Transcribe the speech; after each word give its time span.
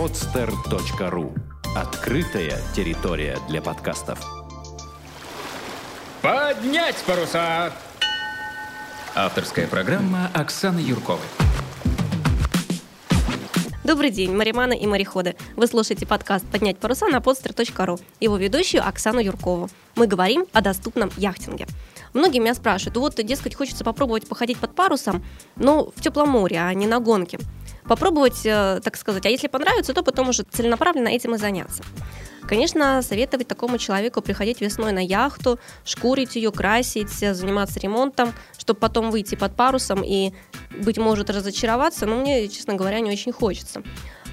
podster.ru 0.00 1.38
Открытая 1.76 2.58
территория 2.74 3.36
для 3.50 3.60
подкастов. 3.60 4.18
Поднять 6.22 6.96
паруса! 7.06 7.70
Авторская 9.14 9.66
программа 9.66 10.30
Оксаны 10.32 10.78
Юрковой. 10.78 11.20
Добрый 13.84 14.10
день, 14.10 14.34
мариманы 14.34 14.78
и 14.78 14.86
мореходы. 14.86 15.36
Вы 15.56 15.66
слушаете 15.66 16.06
подкаст 16.06 16.46
«Поднять 16.46 16.78
паруса» 16.78 17.08
на 17.08 17.16
podster.ru. 17.16 18.00
Его 18.20 18.38
ведущую 18.38 18.88
Оксану 18.88 19.20
Юркову. 19.20 19.68
Мы 19.96 20.06
говорим 20.06 20.46
о 20.54 20.62
доступном 20.62 21.10
яхтинге. 21.18 21.66
Многие 22.14 22.38
меня 22.38 22.54
спрашивают, 22.54 22.96
вот, 22.96 23.16
дескать, 23.16 23.54
хочется 23.54 23.84
попробовать 23.84 24.26
походить 24.26 24.56
под 24.56 24.74
парусом, 24.74 25.22
но 25.56 25.90
в 25.94 26.00
теплом 26.00 26.30
море, 26.30 26.58
а 26.58 26.72
не 26.72 26.86
на 26.86 27.00
гонке 27.00 27.38
попробовать, 27.90 28.46
э, 28.46 28.80
так 28.84 28.96
сказать, 28.96 29.26
а 29.26 29.28
если 29.28 29.48
понравится, 29.48 29.92
то 29.92 30.04
потом 30.04 30.28
уже 30.28 30.44
целенаправленно 30.44 31.08
этим 31.08 31.34
и 31.34 31.38
заняться. 31.38 31.82
Конечно, 32.48 33.02
советовать 33.02 33.48
такому 33.48 33.78
человеку 33.78 34.22
приходить 34.22 34.60
весной 34.60 34.92
на 34.92 35.04
яхту, 35.04 35.58
шкурить 35.84 36.36
ее, 36.36 36.52
красить, 36.52 37.10
заниматься 37.10 37.80
ремонтом, 37.80 38.32
чтобы 38.56 38.78
потом 38.78 39.10
выйти 39.10 39.34
под 39.34 39.56
парусом 39.56 40.04
и, 40.04 40.32
быть 40.84 40.98
может, 40.98 41.30
разочароваться, 41.30 42.06
но 42.06 42.18
мне, 42.18 42.46
честно 42.46 42.74
говоря, 42.74 43.00
не 43.00 43.10
очень 43.10 43.32
хочется. 43.32 43.82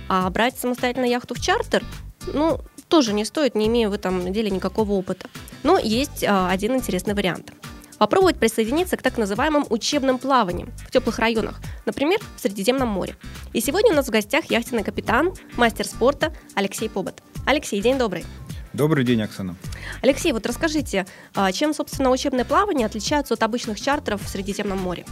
А 0.08 0.30
брать 0.30 0.56
самостоятельно 0.60 1.06
яхту 1.06 1.34
в 1.34 1.40
чартер, 1.40 1.84
ну, 2.32 2.60
тоже 2.90 3.12
не 3.12 3.26
стоит, 3.26 3.56
не 3.56 3.66
имея 3.66 3.90
в 3.90 3.94
этом 3.94 4.32
деле 4.32 4.52
никакого 4.52 4.92
опыта. 4.92 5.30
Но 5.64 5.80
есть 5.80 6.24
а, 6.24 6.52
один 6.52 6.76
интересный 6.76 7.16
вариант– 7.16 7.52
попробовать 7.98 8.38
присоединиться 8.38 8.98
к 8.98 9.02
так 9.02 9.18
называемым 9.18 9.66
учебным 9.70 10.18
плаваниям 10.18 10.72
в 10.86 10.92
теплых 10.92 11.20
районах, 11.20 11.60
например, 11.86 12.20
в 12.36 12.42
Средиземном 12.42 12.88
море. 12.88 13.16
И 13.54 13.62
сегодня 13.62 13.92
у 13.92 13.96
нас 13.96 14.08
в 14.08 14.12
гостях 14.12 14.52
яхтенный 14.52 14.84
капитан, 14.84 15.34
мастер 15.56 15.86
спорта 15.86 16.34
Алексей 16.56 16.90
Побот. 16.90 17.22
Алексей, 17.46 17.82
день 17.82 17.98
добрый. 17.98 18.26
Добрый 18.74 19.04
день, 19.04 19.22
Оксана. 19.22 19.56
Алексей, 20.02 20.32
вот 20.32 20.46
расскажите, 20.46 21.08
а, 21.34 21.52
чем, 21.52 21.74
собственно, 21.74 22.12
учебные 22.12 22.46
плавания 22.46 22.86
отличаются 22.86 23.34
от 23.34 23.42
обычных 23.42 23.82
чартеров 23.82 24.22
в 24.22 24.30
Средиземном 24.30 24.78
море? 24.78 25.06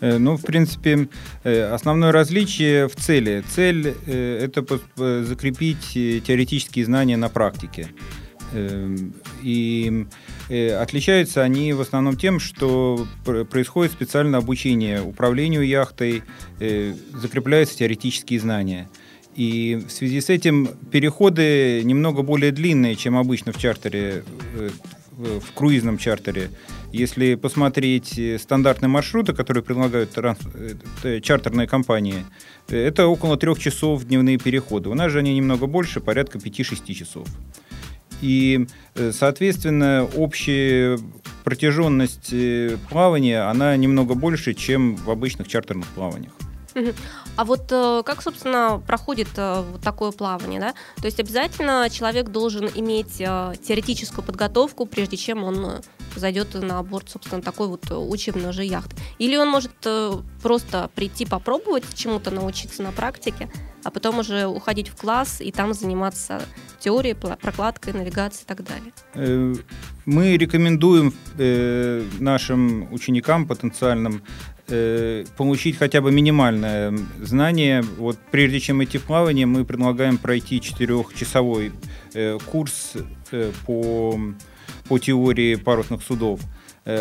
Э, 0.00 0.18
ну, 0.18 0.36
в 0.36 0.42
принципе, 0.42 1.08
э, 1.44 1.62
основное 1.62 2.12
различие 2.12 2.88
в 2.88 2.96
цели. 2.96 3.42
Цель 3.48 3.94
э,– 4.06 4.38
это 4.44 4.64
закрепить 5.24 5.92
теоретические 5.92 6.84
знания 6.84 7.16
на 7.16 7.28
практике. 7.28 7.88
Эм, 8.52 9.12
и 9.42 10.06
э, 10.48 10.74
отличаются 10.76 11.42
они 11.42 11.72
в 11.72 11.80
основном 11.80 12.16
тем, 12.16 12.38
что 12.38 13.06
происходит 13.50 13.92
специальное 13.92 14.38
обучение 14.38 15.02
управлению 15.02 15.66
яхтой, 15.66 16.22
э, 16.60 16.94
закрепляются 17.14 17.76
теоретические 17.76 18.38
знания. 18.38 18.88
И 19.34 19.82
в 19.86 19.90
связи 19.90 20.20
с 20.20 20.30
этим 20.30 20.68
переходы 20.90 21.82
немного 21.84 22.22
более 22.22 22.52
длинные, 22.52 22.94
чем 22.94 23.16
обычно 23.16 23.52
в 23.52 23.58
чартере, 23.58 24.22
э, 24.54 24.70
в 25.10 25.52
круизном 25.54 25.98
чартере. 25.98 26.50
Если 26.92 27.34
посмотреть 27.34 28.20
стандартные 28.40 28.88
маршруты, 28.88 29.34
которые 29.34 29.62
предлагают 29.62 30.12
транс... 30.12 30.38
чартерные 31.22 31.66
компании, 31.66 32.24
это 32.68 33.06
около 33.06 33.36
трех 33.36 33.58
часов 33.58 34.04
дневные 34.04 34.38
переходы. 34.38 34.88
У 34.88 34.94
нас 34.94 35.10
же 35.10 35.18
они 35.18 35.34
немного 35.34 35.66
больше, 35.66 36.00
порядка 36.00 36.38
5-6 36.38 36.94
часов. 36.94 37.26
И, 38.22 38.66
э, 38.94 39.12
соответственно, 39.12 40.08
общая 40.16 40.98
протяженность 41.44 42.32
э, 42.32 42.76
плавания, 42.88 43.48
она 43.48 43.76
немного 43.76 44.14
больше, 44.14 44.54
чем 44.54 44.96
в 44.96 45.10
обычных 45.10 45.48
чартерных 45.48 45.86
плаваниях. 45.88 46.32
А 47.36 47.44
вот 47.44 47.68
э, 47.70 48.02
как, 48.04 48.22
собственно, 48.22 48.82
проходит 48.86 49.28
вот 49.36 49.80
такое 49.82 50.10
плавание, 50.10 50.60
да? 50.60 50.74
То 50.96 51.06
есть 51.06 51.20
обязательно 51.20 51.88
человек 51.90 52.28
должен 52.28 52.70
иметь 52.74 53.18
теоретическую 53.18 54.24
подготовку, 54.24 54.86
прежде 54.86 55.16
чем 55.16 55.44
он 55.44 55.82
зайдет 56.18 56.54
на 56.54 56.82
борт, 56.82 57.10
собственно, 57.10 57.42
такой 57.42 57.68
вот 57.68 57.90
учебной 57.90 58.50
уже 58.50 58.64
яхты. 58.64 58.96
Или 59.18 59.36
он 59.36 59.48
может 59.48 59.72
просто 60.42 60.90
прийти 60.94 61.26
попробовать 61.26 61.84
чему-то 61.94 62.30
научиться 62.30 62.82
на 62.82 62.92
практике, 62.92 63.48
а 63.86 63.90
потом 63.90 64.18
уже 64.18 64.46
уходить 64.46 64.88
в 64.88 64.96
класс 64.96 65.40
и 65.40 65.52
там 65.52 65.72
заниматься 65.72 66.42
теорией, 66.80 67.14
прокладкой, 67.14 67.92
навигацией 67.92 68.44
и 68.44 68.46
так 68.46 68.64
далее. 68.64 68.92
Э, 69.14 69.54
мы 70.04 70.36
рекомендуем 70.36 71.14
э, 71.38 72.04
нашим 72.18 72.92
ученикам 72.92 73.46
потенциальным 73.46 74.22
э, 74.68 75.24
получить 75.36 75.78
хотя 75.78 76.00
бы 76.00 76.10
минимальное 76.10 76.98
знание. 77.22 77.82
Вот 77.82 78.18
прежде 78.32 78.58
чем 78.58 78.82
идти 78.82 78.98
в 78.98 79.04
плавание, 79.04 79.46
мы 79.46 79.64
предлагаем 79.64 80.18
пройти 80.18 80.60
четырехчасовой 80.60 81.72
курс 82.50 82.94
по, 83.66 84.18
по 84.88 84.98
теории 84.98 85.54
парусных 85.56 86.02
судов 86.02 86.40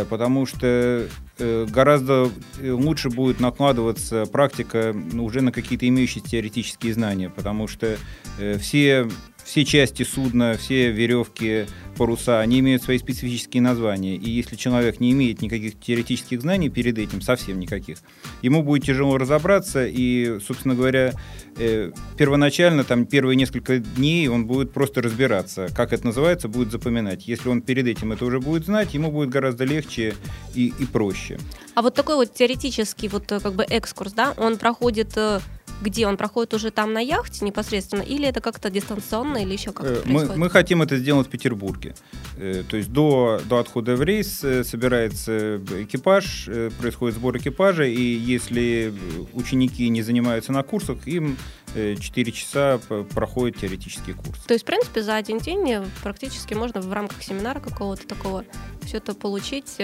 потому 0.10 0.48
что 0.48 1.08
Э, 1.38 1.66
гораздо 1.70 2.30
э, 2.62 2.72
лучше 2.72 3.10
будет 3.10 3.42
накладываться 3.42 4.26
практика 4.26 4.96
уже 5.14 5.42
на 5.42 5.52
какие-то 5.52 5.86
имеющиеся 5.88 6.30
теоретические 6.30 6.94
знания, 6.94 7.30
потому 7.30 7.68
что 7.68 7.98
э, 8.40 8.58
все 8.58 9.10
все 9.46 9.64
части 9.64 10.04
судна, 10.04 10.58
все 10.58 10.92
веревки, 10.92 11.68
паруса, 11.96 12.42
они 12.42 12.60
имеют 12.60 12.84
свои 12.84 12.98
специфические 12.98 13.62
названия. 13.62 14.16
И 14.16 14.30
если 14.30 14.56
человек 14.56 15.00
не 15.00 15.12
имеет 15.12 15.42
никаких 15.42 15.80
теоретических 15.80 16.42
знаний 16.42 16.70
перед 16.70 16.98
этим, 16.98 17.22
совсем 17.22 17.60
никаких, 17.60 18.00
ему 18.42 18.64
будет 18.64 18.84
тяжело 18.84 19.18
разобраться. 19.18 19.86
И, 19.86 20.40
собственно 20.46 20.76
говоря, 20.76 21.14
э, 21.58 21.92
первоначально, 22.18 22.84
там, 22.84 23.06
первые 23.06 23.36
несколько 23.36 23.80
дней 23.80 24.28
он 24.28 24.46
будет 24.46 24.74
просто 24.74 25.02
разбираться, 25.02 25.70
как 25.74 25.94
это 25.94 26.08
называется, 26.08 26.48
будет 26.48 26.72
запоминать. 26.72 27.28
Если 27.28 27.48
он 27.48 27.62
перед 27.62 27.88
этим 27.88 28.12
это 28.12 28.26
уже 28.26 28.40
будет 28.40 28.66
знать, 28.66 28.94
ему 28.94 29.12
будет 29.12 29.30
гораздо 29.30 29.64
легче 29.64 30.16
и, 30.54 30.74
и 30.78 30.86
проще. 30.86 31.40
А 31.76 31.82
вот 31.82 31.94
такой 31.94 32.16
вот 32.16 32.34
теоретический 32.34 33.08
вот 33.08 33.32
э, 33.32 33.40
как 33.40 33.54
бы 33.54 33.64
экскурс, 33.64 34.14
да, 34.14 34.34
он 34.38 34.58
проходит 34.58 35.16
э, 35.16 35.40
где 35.86 36.08
он 36.08 36.18
проходит 36.18 36.54
уже 36.56 36.72
там 36.72 36.94
на 36.94 37.00
яхте 37.00 37.46
непосредственно, 37.46 38.02
или 38.02 38.28
это 38.28 38.42
как-то 38.42 38.72
дистанционно, 38.72 39.38
или 39.38 39.54
еще 39.54 39.72
как-то 39.72 39.94
э, 39.94 40.02
мы, 40.06 40.26
мы 40.36 40.50
хотим 40.50 40.82
это 40.82 40.98
сделать 40.98 41.28
в 41.28 41.30
Петербурге. 41.30 41.96
Э, 42.38 42.64
то 42.68 42.76
есть 42.76 42.92
до, 42.92 43.40
до 43.46 43.60
отхода 43.60 43.96
в 43.96 44.02
рейс 44.02 44.44
э, 44.44 44.64
собирается 44.64 45.58
экипаж, 45.58 46.50
происходит 46.80 47.16
сбор 47.16 47.38
экипажа, 47.38 47.84
и 47.84 48.02
если 48.02 48.94
ученики 49.34 49.88
не 49.90 50.02
занимаются 50.02 50.52
на 50.52 50.64
курсах, 50.64 51.08
им 51.08 51.38
4 51.76 52.32
часа 52.32 52.80
проходит 53.14 53.60
теоретический 53.60 54.14
курс. 54.14 54.40
То 54.48 54.54
есть, 54.54 54.64
в 54.64 54.68
принципе, 54.68 55.04
за 55.04 55.16
один 55.16 55.38
день 55.38 55.86
практически 56.02 56.54
можно 56.54 56.82
в 56.82 56.92
рамках 56.92 57.22
семинара 57.22 57.60
какого-то 57.60 58.08
такого 58.08 58.44
все 58.86 58.98
это 58.98 59.14
получить 59.14 59.78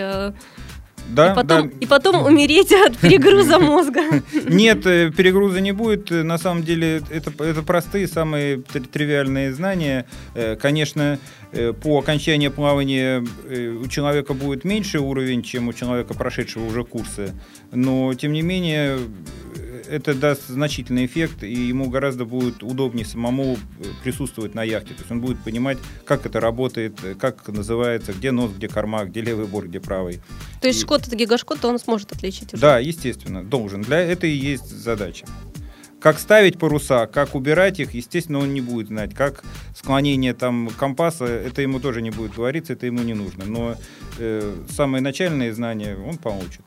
да, 1.10 1.32
и, 1.32 1.36
потом, 1.36 1.70
да. 1.70 1.76
и 1.80 1.86
потом 1.86 2.26
умереть 2.26 2.72
от 2.72 2.98
перегруза 2.98 3.60
мозга. 3.60 4.02
Нет, 4.48 4.86
э, 4.86 5.12
перегруза 5.12 5.62
не 5.62 5.72
будет. 5.72 6.10
На 6.12 6.38
самом 6.38 6.64
деле 6.64 7.02
это, 7.10 7.32
это 7.44 7.62
простые, 7.64 8.08
самые 8.08 8.62
тривиальные 8.62 9.54
знания. 9.54 10.06
Э, 10.36 10.56
конечно, 10.56 11.20
э, 11.52 11.74
по 11.74 12.00
окончании 12.00 12.48
плавания 12.48 13.26
у 13.84 13.88
человека 13.88 14.34
будет 14.34 14.64
меньший 14.64 15.00
уровень, 15.00 15.44
чем 15.44 15.68
у 15.68 15.74
человека, 15.74 16.14
прошедшего 16.14 16.66
уже 16.66 16.84
курсы. 16.84 17.34
Но, 17.72 18.14
тем 18.14 18.34
не 18.34 18.42
менее, 18.42 18.98
это 19.92 20.14
даст 20.14 20.48
значительный 20.48 21.06
эффект, 21.06 21.44
и 21.44 21.54
ему 21.54 21.90
гораздо 21.90 22.26
будет 22.26 22.64
удобнее 22.64 23.06
самому 23.06 23.58
э, 23.80 23.84
присутствовать 24.04 24.56
на 24.56 24.64
яхте. 24.64 24.94
То 24.94 25.02
есть 25.02 25.12
он 25.12 25.20
будет 25.20 25.40
понимать, 25.40 25.78
как 26.06 26.26
это 26.26 26.40
работает, 26.40 27.00
как 27.20 27.48
называется, 27.50 28.14
где 28.14 28.32
нос, 28.32 28.52
где 28.52 28.70
корма, 28.70 29.04
где 29.06 29.22
левый 29.22 29.48
борт, 29.48 29.68
где 29.68 29.80
правый. 29.80 30.22
То 30.62 30.68
есть 30.68 30.80
и... 30.80 30.84
шкот 30.84 31.08
это 31.08 31.16
гигашкот, 31.16 31.64
он 31.66 31.78
сможет 31.78 32.12
отличить 32.14 32.54
уже? 32.54 32.62
Да, 32.62 32.80
естественно, 32.80 33.44
должен. 33.44 33.82
Для 33.82 34.00
этого 34.00 34.30
и 34.30 34.34
есть 34.34 34.70
задача. 34.70 35.26
Как 36.00 36.18
ставить 36.18 36.58
паруса, 36.58 37.06
как 37.06 37.36
убирать 37.36 37.80
их, 37.80 37.94
естественно, 37.94 38.40
он 38.40 38.56
не 38.56 38.62
будет 38.62 38.88
знать. 38.88 39.14
Как 39.14 39.44
склонение 39.76 40.34
там 40.34 40.70
компаса, 40.70 41.26
это 41.26 41.62
ему 41.62 41.80
тоже 41.80 42.02
не 42.02 42.10
будет 42.10 42.34
говориться, 42.34 42.74
это 42.74 42.88
ему 42.88 43.04
не 43.04 43.14
нужно. 43.14 43.46
Но 43.46 43.76
э, 44.18 44.56
самые 44.70 45.02
начальные 45.02 45.54
знания 45.54 45.96
он 45.96 46.18
получит. 46.18 46.62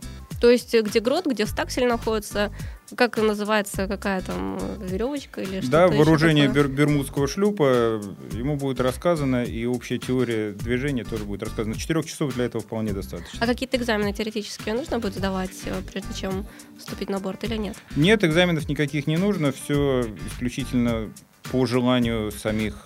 То 0.45 0.51
есть 0.51 0.75
где 0.79 1.01
грот, 1.01 1.25
где 1.25 1.47
стаксель 1.47 1.87
находится, 1.87 2.53
как 2.99 3.17
называется, 3.17 3.89
какая 3.89 4.21
там 4.21 4.59
веревочка 4.79 5.41
или 5.41 5.63
что-то 5.63 5.71
Да, 5.71 5.89
вооружение 5.89 6.49
бер- 6.49 6.69
бермудского 6.69 7.27
шлюпа, 7.27 7.99
ему 8.31 8.57
будет 8.57 8.79
рассказано, 8.79 9.43
и 9.43 9.65
общая 9.65 9.97
теория 9.97 10.53
движения 10.53 11.03
тоже 11.05 11.25
будет 11.25 11.45
рассказана. 11.45 11.77
Четырех 11.77 12.05
часов 12.05 12.35
для 12.35 12.45
этого 12.45 12.63
вполне 12.63 12.93
достаточно. 12.93 13.39
А 13.41 13.47
какие-то 13.47 13.79
экзамены 13.79 14.13
теоретические 14.13 14.75
нужно 14.75 14.99
будет 14.99 15.15
сдавать, 15.15 15.59
э, 15.65 15.81
прежде 15.91 16.13
чем 16.13 16.47
вступить 16.79 17.09
на 17.09 17.21
борт 17.21 17.43
или 17.45 17.57
нет? 17.57 17.79
Нет, 17.97 18.23
экзаменов 18.23 18.69
никаких 18.69 19.07
не 19.07 19.17
нужно, 19.17 19.51
все 19.51 20.03
исключительно 20.31 21.11
по 21.51 21.65
желанию 21.65 22.31
самих, 22.33 22.85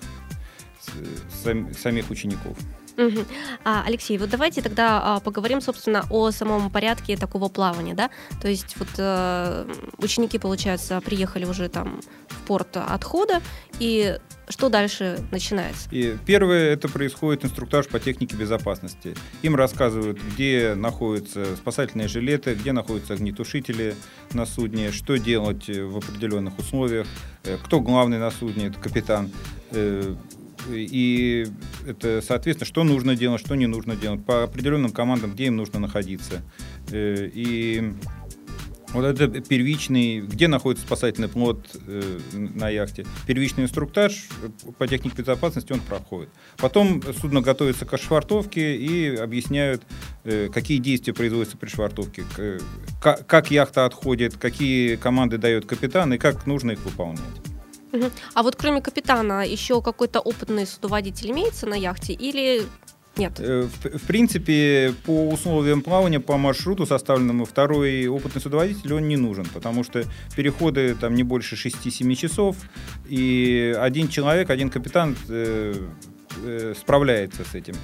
сам, 1.42 1.74
самих 1.74 2.08
учеников. 2.10 2.56
А, 3.64 3.84
Алексей, 3.86 4.18
вот 4.18 4.30
давайте 4.30 4.62
тогда 4.62 5.00
а, 5.02 5.20
поговорим, 5.20 5.60
собственно, 5.60 6.04
о 6.10 6.30
самом 6.30 6.70
порядке 6.70 7.16
такого 7.16 7.48
плавания, 7.48 7.94
да? 7.94 8.10
То 8.40 8.48
есть 8.48 8.76
вот 8.78 8.88
э, 8.98 9.66
ученики, 9.98 10.38
получается, 10.38 11.00
приехали 11.00 11.44
уже 11.44 11.68
там 11.68 12.00
в 12.28 12.46
порт 12.46 12.76
отхода, 12.76 13.40
и 13.78 14.18
что 14.48 14.68
дальше 14.68 15.18
начинается? 15.30 15.88
И 15.90 16.16
первое, 16.26 16.72
это 16.72 16.88
происходит 16.88 17.44
инструктаж 17.44 17.86
по 17.86 18.00
технике 18.00 18.36
безопасности. 18.36 19.14
Им 19.42 19.54
рассказывают, 19.54 20.18
где 20.32 20.74
находятся 20.74 21.56
спасательные 21.56 22.08
жилеты, 22.08 22.54
где 22.54 22.72
находятся 22.72 23.14
огнетушители 23.14 23.94
на 24.32 24.46
судне, 24.46 24.90
что 24.90 25.16
делать 25.16 25.68
э, 25.68 25.84
в 25.84 25.98
определенных 25.98 26.58
условиях, 26.58 27.06
э, 27.44 27.58
кто 27.64 27.80
главный 27.80 28.18
на 28.18 28.30
судне, 28.30 28.68
это 28.68 28.78
капитан. 28.78 29.30
Э, 30.68 30.74
И 30.76 31.46
это, 31.86 32.20
соответственно, 32.26 32.66
что 32.66 32.84
нужно 32.84 33.14
делать, 33.16 33.40
что 33.40 33.54
не 33.54 33.66
нужно 33.66 33.96
делать, 33.96 34.24
по 34.24 34.42
определенным 34.44 34.90
командам, 34.90 35.32
где 35.32 35.46
им 35.46 35.56
нужно 35.56 35.78
находиться. 35.78 36.42
Э, 36.90 37.28
И 37.32 37.92
вот 38.94 39.04
это 39.04 39.28
первичный, 39.42 40.20
где 40.22 40.48
находится 40.48 40.86
спасательный 40.86 41.28
плот 41.28 41.76
э, 41.86 42.18
на 42.32 42.70
яхте. 42.70 43.04
Первичный 43.26 43.64
инструктаж 43.64 44.28
по 44.78 44.88
технике 44.88 45.16
безопасности 45.18 45.72
он 45.74 45.80
проходит. 45.80 46.30
Потом 46.56 47.02
судно 47.20 47.42
готовится 47.42 47.84
к 47.84 47.98
швартовке 47.98 48.76
и 48.76 49.14
объясняют, 49.14 49.82
э, 50.24 50.48
какие 50.50 50.78
действия 50.78 51.12
производятся 51.12 51.58
при 51.58 51.68
швартовке, 51.68 52.22
к- 52.34 52.60
ка- 53.02 53.22
как 53.26 53.50
яхта 53.50 53.84
отходит, 53.84 54.38
какие 54.38 54.96
команды 54.96 55.36
дает 55.36 55.66
капитан 55.66 56.14
и 56.14 56.18
как 56.18 56.46
нужно 56.46 56.70
их 56.70 56.82
выполнять. 56.82 57.20
А 58.34 58.42
вот 58.42 58.56
кроме 58.56 58.80
капитана 58.80 59.46
еще 59.46 59.80
какой-то 59.82 60.20
опытный 60.20 60.66
судоводитель 60.66 61.30
имеется 61.30 61.66
на 61.66 61.74
яхте 61.74 62.12
или 62.12 62.62
нет? 63.18 63.40
Э, 63.40 63.68
В, 63.82 63.98
в 63.98 64.06
принципе, 64.06 64.94
по 65.04 65.28
условиям 65.28 65.82
плавания, 65.82 66.20
по 66.20 66.36
маршруту 66.36 66.86
составленному, 66.86 67.44
второй 67.44 68.06
опытный 68.06 68.40
судоводитель, 68.40 68.94
он 68.94 69.08
не 69.08 69.16
нужен, 69.16 69.46
потому 69.52 69.84
что 69.84 70.04
переходы 70.36 70.94
там 70.94 71.14
не 71.14 71.24
больше 71.24 71.56
6-7 71.56 72.14
часов, 72.14 72.56
и 73.08 73.74
один 73.78 74.08
человек, 74.08 74.50
один 74.50 74.70
капитан 74.70 75.16
э, 75.28 75.74
э, 76.44 76.74
справляется 76.78 77.44
с 77.44 77.54
этим. 77.54 77.74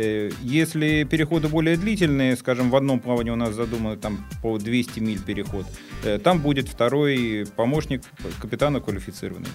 Э, 0.00 0.30
Если 0.42 1.04
переходы 1.04 1.48
более 1.48 1.76
длительные, 1.76 2.36
скажем, 2.36 2.70
в 2.70 2.76
одном 2.76 3.00
плавании 3.00 3.30
у 3.30 3.36
нас 3.36 3.54
задумано 3.54 3.96
там 3.96 4.26
по 4.42 4.58
200 4.58 5.00
миль 5.00 5.22
переход, 5.22 5.66
э, 6.04 6.18
там 6.18 6.40
будет 6.40 6.68
второй 6.68 7.46
помощник 7.56 8.02
капитана 8.40 8.80
квалифицированный. 8.80 9.48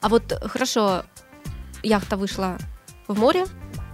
А 0.00 0.08
вот 0.08 0.32
э, 0.32 0.48
хорошо, 0.48 1.04
яхта 1.82 2.16
вышла 2.16 2.58
в 3.06 3.18
море, 3.18 3.44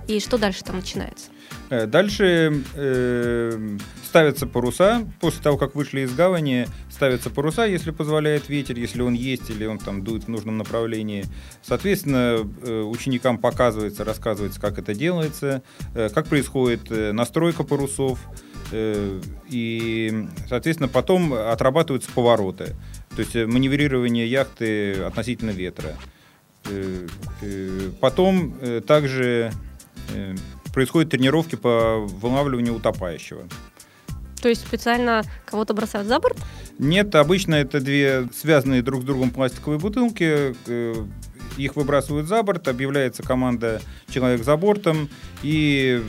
и 0.08 0.20
что 0.20 0.38
дальше 0.38 0.64
там 0.64 0.76
начинается? 0.76 1.26
Дальше 1.68 2.64
э, 2.74 3.78
ставятся 4.04 4.46
паруса. 4.46 5.06
После 5.20 5.42
того, 5.42 5.56
как 5.56 5.74
вышли 5.74 6.00
из 6.00 6.14
гавани, 6.14 6.66
ставятся 7.00 7.30
паруса, 7.30 7.64
если 7.64 7.92
позволяет 7.92 8.50
ветер, 8.50 8.76
если 8.76 9.00
он 9.00 9.14
есть 9.14 9.48
или 9.48 9.64
он 9.64 9.78
там 9.78 10.04
дует 10.04 10.24
в 10.24 10.28
нужном 10.28 10.58
направлении. 10.58 11.24
Соответственно, 11.62 12.46
э, 12.62 12.82
ученикам 12.82 13.38
показывается, 13.38 14.04
рассказывается, 14.04 14.60
как 14.60 14.78
это 14.78 14.92
делается, 14.92 15.62
э, 15.94 16.10
как 16.10 16.26
происходит 16.26 16.90
э, 16.90 17.12
настройка 17.12 17.64
парусов. 17.64 18.18
И, 18.72 20.28
соответственно, 20.46 20.88
потом 20.88 21.32
отрабатываются 21.32 22.08
повороты. 22.14 22.76
То 23.16 23.22
есть 23.22 23.34
маневрирование 23.34 24.30
яхты 24.30 24.92
относительно 25.02 25.50
ветра. 25.50 25.96
Потом 28.00 28.54
также 28.86 29.50
происходят 30.72 31.10
тренировки 31.10 31.56
по 31.56 32.06
вылавливанию 32.06 32.76
утопающего. 32.76 33.42
То 34.40 34.48
есть 34.48 34.66
специально 34.66 35.22
кого-то 35.44 35.74
бросают 35.74 36.08
за 36.08 36.18
борт? 36.18 36.38
Нет, 36.78 37.14
обычно 37.14 37.56
это 37.56 37.80
две 37.80 38.28
связанные 38.34 38.82
друг 38.82 39.02
с 39.02 39.04
другом 39.04 39.30
пластиковые 39.30 39.78
бутылки. 39.78 40.54
э, 40.66 40.94
Их 41.58 41.76
выбрасывают 41.76 42.26
за 42.26 42.42
борт, 42.42 42.68
объявляется 42.68 43.22
команда 43.22 43.82
«Человек 44.08 44.42
за 44.42 44.56
бортом», 44.56 45.08
и 45.42 46.02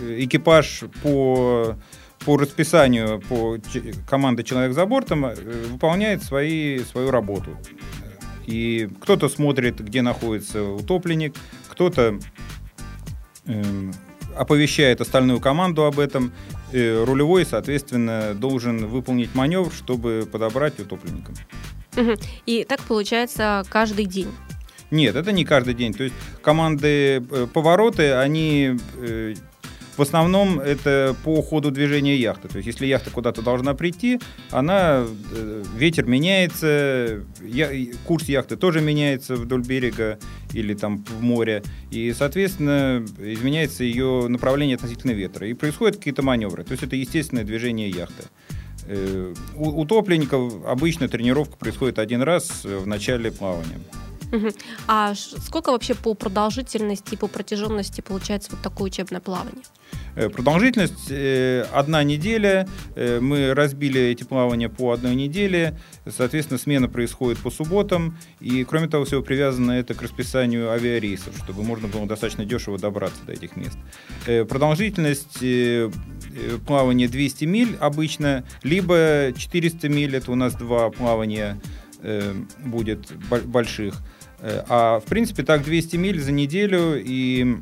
э, 0.00 0.24
экипаж 0.24 0.84
по, 1.02 1.76
по 2.24 2.36
расписанию 2.36 3.20
по 3.28 3.58
команды 4.08 4.44
«Человек 4.44 4.72
за 4.72 4.86
бортом» 4.86 5.26
э, 5.26 5.34
выполняет 5.70 6.22
свои, 6.22 6.78
свою 6.80 7.10
работу. 7.10 7.56
И 8.46 8.88
кто-то 9.00 9.28
смотрит, 9.28 9.80
где 9.80 10.02
находится 10.02 10.62
утопленник, 10.62 11.36
кто-то 11.68 12.18
эм, 13.46 13.92
оповещает 14.36 15.00
остальную 15.00 15.40
команду 15.40 15.84
об 15.84 15.98
этом. 15.98 16.32
Э, 16.72 17.04
Рулевой, 17.04 17.44
соответственно, 17.44 18.34
должен 18.34 18.86
выполнить 18.86 19.34
маневр, 19.34 19.72
чтобы 19.72 20.28
подобрать 20.30 20.78
утопленника. 20.78 21.32
И 22.46 22.64
так 22.64 22.80
получается 22.82 23.64
каждый 23.68 24.06
день. 24.06 24.28
Нет, 24.90 25.14
это 25.16 25.32
не 25.32 25.44
каждый 25.44 25.74
день. 25.74 25.92
То 25.92 26.04
есть 26.04 26.14
команды 26.42 27.22
э, 27.30 27.46
повороты, 27.52 28.12
они 28.12 28.76
э, 28.96 29.34
в 30.00 30.02
основном 30.02 30.58
это 30.60 31.14
по 31.24 31.42
ходу 31.42 31.70
движения 31.70 32.16
яхты. 32.16 32.48
То 32.48 32.56
есть 32.56 32.66
если 32.66 32.86
яхта 32.86 33.10
куда-то 33.10 33.42
должна 33.42 33.74
прийти, 33.74 34.18
она 34.50 35.04
э, 35.36 35.62
ветер 35.76 36.06
меняется, 36.06 37.20
я- 37.44 37.70
курс 38.06 38.26
яхты 38.30 38.56
тоже 38.56 38.80
меняется 38.80 39.34
вдоль 39.36 39.60
берега 39.62 40.18
или 40.54 40.72
там 40.72 41.04
в 41.04 41.22
море, 41.22 41.62
и 41.90 42.14
соответственно 42.16 43.04
изменяется 43.18 43.84
ее 43.84 44.26
направление 44.28 44.76
относительно 44.76 45.12
ветра, 45.12 45.46
и 45.46 45.52
происходят 45.52 45.96
какие-то 45.98 46.22
маневры. 46.22 46.64
То 46.64 46.72
есть 46.72 46.82
это 46.82 46.96
естественное 46.96 47.44
движение 47.44 47.90
яхты. 47.90 48.24
Э, 48.86 49.34
У 49.54 49.82
утопленников 49.82 50.64
обычно 50.66 51.08
тренировка 51.08 51.58
происходит 51.58 51.98
один 51.98 52.22
раз 52.22 52.64
в 52.64 52.86
начале 52.86 53.30
плавания. 53.30 53.78
А 54.86 55.14
сколько 55.14 55.72
вообще 55.72 55.94
по 55.94 56.14
продолжительности 56.14 57.14
и 57.14 57.16
по 57.16 57.26
протяженности 57.26 58.00
получается 58.00 58.50
вот 58.52 58.60
такое 58.62 58.86
учебное 58.86 59.20
плавание? 59.20 59.62
Э, 60.14 60.28
Продолжительность 60.28 61.10
э, 61.10 61.64
одна 61.72 62.02
неделя. 62.04 62.68
Э, 62.94 63.20
Мы 63.20 63.54
разбили 63.54 64.00
эти 64.00 64.22
плавания 64.24 64.68
по 64.68 64.92
одной 64.92 65.14
неделе. 65.14 65.78
Соответственно, 66.08 66.58
смена 66.58 66.88
происходит 66.88 67.38
по 67.38 67.50
субботам. 67.50 68.16
И, 68.40 68.64
кроме 68.64 68.88
того, 68.88 69.04
всего 69.04 69.22
привязано 69.22 69.72
это 69.72 69.94
к 69.94 70.02
расписанию 70.02 70.70
авиарейсов, 70.70 71.34
чтобы 71.42 71.62
можно 71.62 71.88
было 71.88 72.06
достаточно 72.06 72.44
дешево 72.44 72.78
добраться 72.78 73.20
до 73.26 73.32
этих 73.32 73.56
мест. 73.56 73.78
Продолжительность 74.48 75.38
плавания 76.66 77.08
200 77.08 77.44
миль 77.44 77.76
обычно, 77.80 78.44
либо 78.62 79.32
400 79.36 79.88
миль, 79.88 80.16
это 80.16 80.30
у 80.32 80.34
нас 80.34 80.54
два 80.54 80.90
плавания 80.90 81.60
будет 82.64 83.12
бо- 83.28 83.40
больших. 83.40 83.94
Э, 84.42 84.62
А 84.68 85.00
в 85.00 85.04
принципе 85.04 85.42
так 85.42 85.64
200 85.64 85.96
миль 85.96 86.20
за 86.20 86.32
неделю 86.32 87.00
и 87.02 87.58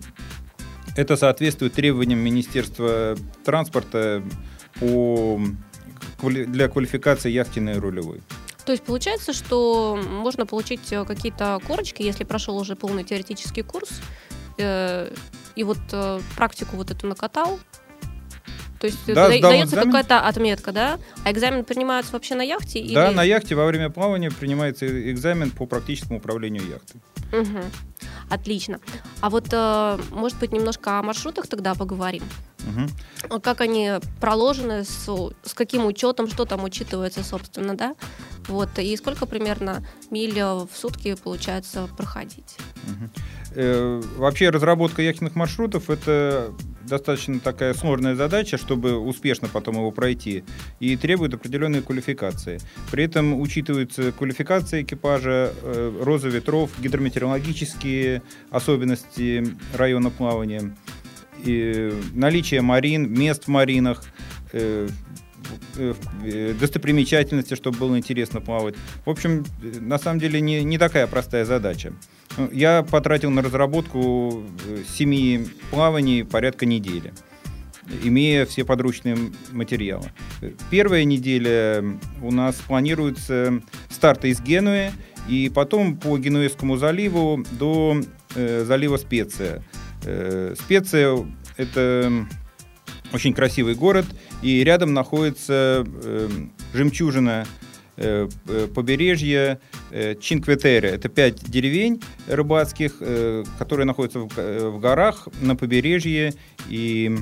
это 0.97 1.17
соответствует 1.17 1.75
требованиям 1.75 2.19
Министерства 2.19 3.17
транспорта 3.45 4.23
по 4.81 5.41
для 6.23 6.69
квалификации 6.69 7.31
яхтенной 7.31 7.79
рулевой. 7.79 8.21
То 8.65 8.73
есть 8.73 8.85
получается, 8.85 9.33
что 9.33 9.97
можно 9.97 10.45
получить 10.45 10.93
э, 10.93 11.05
какие-то 11.05 11.59
корочки, 11.67 12.03
если 12.03 12.25
прошел 12.25 12.59
уже 12.59 12.77
полный 12.77 13.05
теоретический 13.05 13.63
курс, 13.63 13.89
э, 14.59 15.11
и 15.55 15.65
вот 15.65 15.79
э, 15.93 16.21
практику 16.37 16.77
вот 16.77 16.91
эту 16.91 17.07
накатал. 17.07 17.59
То 18.81 18.87
есть 18.87 18.99
э, 19.09 19.15
Да, 19.15 19.29
да- 19.29 19.41
дается 19.41 19.77
какая-то 19.77 20.21
отметка, 20.21 20.73
да? 20.73 20.99
А 21.25 21.33
экзамен 21.33 21.65
принимаются 21.65 22.13
вообще 22.13 22.35
на 22.35 22.43
яхте? 22.43 22.81
Да, 22.95 23.09
или... 23.09 23.15
на 23.15 23.25
яхте 23.25 23.55
во 23.55 23.67
время 23.67 23.91
плавания 23.91 24.31
принимается 24.31 24.87
экзамен 25.11 25.51
по 25.51 25.67
практическому 25.67 26.19
управлению 26.19 26.63
яхтой. 26.67 27.01
Мгм. 27.33 27.65
Отлично. 28.31 28.79
А 29.21 29.31
вот, 29.31 29.47
э, 29.53 29.99
может 30.11 30.39
быть, 30.39 30.53
немножко 30.53 30.99
о 30.99 31.03
маршрутах 31.03 31.47
тогда 31.47 31.75
поговорим. 31.75 32.23
А 33.31 33.41
Как 33.41 33.63
они 33.63 33.93
проложены, 34.21 34.85
с, 34.85 35.09
с 35.43 35.55
каким 35.55 35.87
учетом, 35.87 36.29
что 36.29 36.45
там 36.45 36.65
учитывается, 36.65 37.25
собственно, 37.25 37.75
да? 37.75 37.95
Вот, 38.47 38.79
и 38.79 38.97
сколько 38.97 39.27
примерно 39.27 39.85
миль 40.11 40.39
э, 40.39 40.55
в 40.55 40.69
сутки 40.75 41.15
получается 41.15 41.89
проходить? 41.97 42.57
Мгм. 42.87 43.11
Э, 43.55 44.03
Вообще 44.17 44.51
разработка 44.51 45.03
яхтенных 45.03 45.35
маршрутов 45.35 45.89
это 45.91 46.53
достаточно 46.89 47.39
такая 47.41 47.75
сложная 47.75 48.15
задача, 48.15 48.59
чтобы 48.59 48.97
успешно 48.99 49.49
потом 49.49 49.77
его 49.77 49.91
пройти, 49.91 50.45
и 50.81 50.97
требует 50.97 51.35
определенной 51.35 51.83
квалификации. 51.83 52.61
При 52.91 53.05
этом 53.05 53.41
учитываются 53.41 54.13
квалификация 54.13 54.83
экипажа, 54.83 55.53
э, 55.63 56.03
роза 56.03 56.29
ветров, 56.29 56.71
гидрометеорологические 56.81 58.23
особенности 58.51 59.47
района 59.75 60.11
плавания, 60.11 60.75
и 61.45 61.93
наличие 62.15 62.63
марин, 62.63 63.13
мест 63.13 63.45
в 63.45 63.49
маринах, 63.49 64.03
э, 64.53 64.89
э, 65.77 66.55
достопримечательности, 66.61 67.55
чтобы 67.55 67.79
было 67.79 67.97
интересно 67.97 68.41
плавать. 68.41 68.75
В 69.05 69.11
общем, 69.11 69.45
на 69.81 69.99
самом 69.99 70.19
деле 70.19 70.41
не, 70.41 70.63
не 70.65 70.79
такая 70.79 71.07
простая 71.07 71.45
задача. 71.45 71.93
Я 72.53 72.83
потратил 72.83 73.31
на 73.31 73.43
разработку 73.43 74.43
э, 74.67 74.83
семи 74.89 75.47
плаваний 75.71 76.25
порядка 76.25 76.67
недели, 76.67 77.13
имея 78.03 78.47
все 78.47 78.65
подручные 78.65 79.17
материалы. 79.51 80.13
Первая 80.71 81.05
неделя 81.05 81.85
у 82.23 82.31
нас 82.31 82.57
планируется 82.57 83.61
старты 83.91 84.29
из 84.29 84.41
Генуи, 84.41 84.93
и 85.29 85.51
потом 85.51 85.97
по 85.97 86.17
Генуэзскому 86.19 86.77
заливу 86.77 87.45
до 87.53 88.01
э, 88.35 88.65
залива 88.65 88.97
Специя. 88.97 89.63
Э, 90.05 90.55
Специя– 90.59 91.27
это 91.57 92.27
очень 93.13 93.35
красивый 93.35 93.75
город, 93.75 94.07
и 94.43 94.63
рядом 94.65 94.95
находится 94.95 95.85
э, 95.87 96.29
жемчужина 96.73 97.47
э, 97.99 98.29
э, 98.47 98.69
побережья 98.75 99.61
э, 99.91 100.15
Чинкветере. 100.21 100.89
Это 100.91 101.09
пять 101.09 101.43
деревень 101.45 102.03
рыбацких, 102.27 103.03
которые 103.59 103.87
находятся 103.87 104.21
в 104.21 104.81
горах 104.81 105.29
на 105.41 105.57
побережье 105.57 106.33
и 106.69 107.17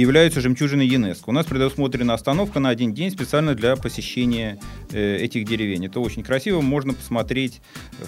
и 0.00 0.02
являются 0.02 0.40
жемчужиной 0.40 0.86
ЮНЕСКО. 0.86 1.28
У 1.28 1.32
нас 1.32 1.44
предусмотрена 1.44 2.14
остановка 2.14 2.58
на 2.58 2.70
один 2.70 2.94
день 2.94 3.10
специально 3.10 3.54
для 3.54 3.76
посещения 3.76 4.58
э, 4.90 5.16
этих 5.16 5.44
деревень. 5.44 5.86
Это 5.86 6.00
очень 6.00 6.22
красиво, 6.22 6.62
можно 6.62 6.94
посмотреть 6.94 7.60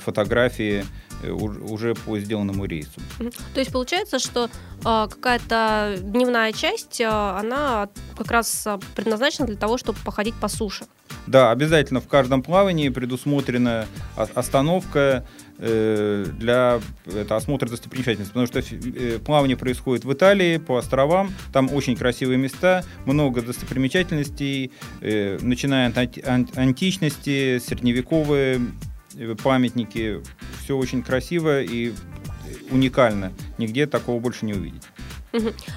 фотографии 0.05 0.85
э, 1.23 1.31
уж- 1.31 1.59
уже 1.59 1.95
по 1.95 2.19
сделанному 2.19 2.65
рейсу. 2.65 2.99
То 3.53 3.61
есть 3.61 3.73
получается, 3.73 4.19
что 4.19 4.49
а, 4.85 5.07
какая-то 5.07 5.99
дневная 6.01 6.53
часть, 6.53 7.03
а, 7.05 7.39
она 7.39 7.91
как 8.17 8.31
раз 8.31 8.67
а, 8.67 8.81
предназначена 8.95 9.47
для 9.47 9.57
того, 9.57 9.77
чтобы 9.77 9.99
походить 10.03 10.35
по 10.35 10.49
суше. 10.49 10.87
Да, 11.27 11.51
обязательно 11.51 12.01
в 12.01 12.09
каждом 12.09 12.43
плавании 12.43 12.89
предусмотрена 12.89 13.87
остановка 14.17 15.27
э, 15.63 16.27
для 16.39 16.81
это, 17.07 17.37
осмотра 17.37 17.69
достопримечательностей, 17.69 18.33
потому 18.35 18.47
что 18.47 18.59
э, 18.61 19.19
плавание 19.21 19.57
происходит 19.57 20.05
в 20.05 20.13
Италии 20.13 20.59
по 20.59 20.77
островам, 20.77 21.33
там 21.53 21.73
очень 21.73 21.97
красивые 21.97 22.37
места, 22.37 22.85
много 23.07 23.41
достопримечательностей, 23.41 24.73
э, 25.01 25.39
начиная 25.41 25.89
от 25.89 25.97
анти- 25.97 26.25
ан- 26.27 26.49
античности, 26.57 27.59
средневековые 27.59 28.61
памятники, 29.43 30.21
все 30.63 30.77
очень 30.77 31.03
красиво 31.03 31.63
и 31.63 31.93
уникально, 32.71 33.33
нигде 33.59 33.87
такого 33.87 34.19
больше 34.21 34.45
не 34.47 34.55
увидеть. 34.55 34.83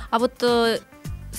А 0.10 0.20
вот 0.20 0.34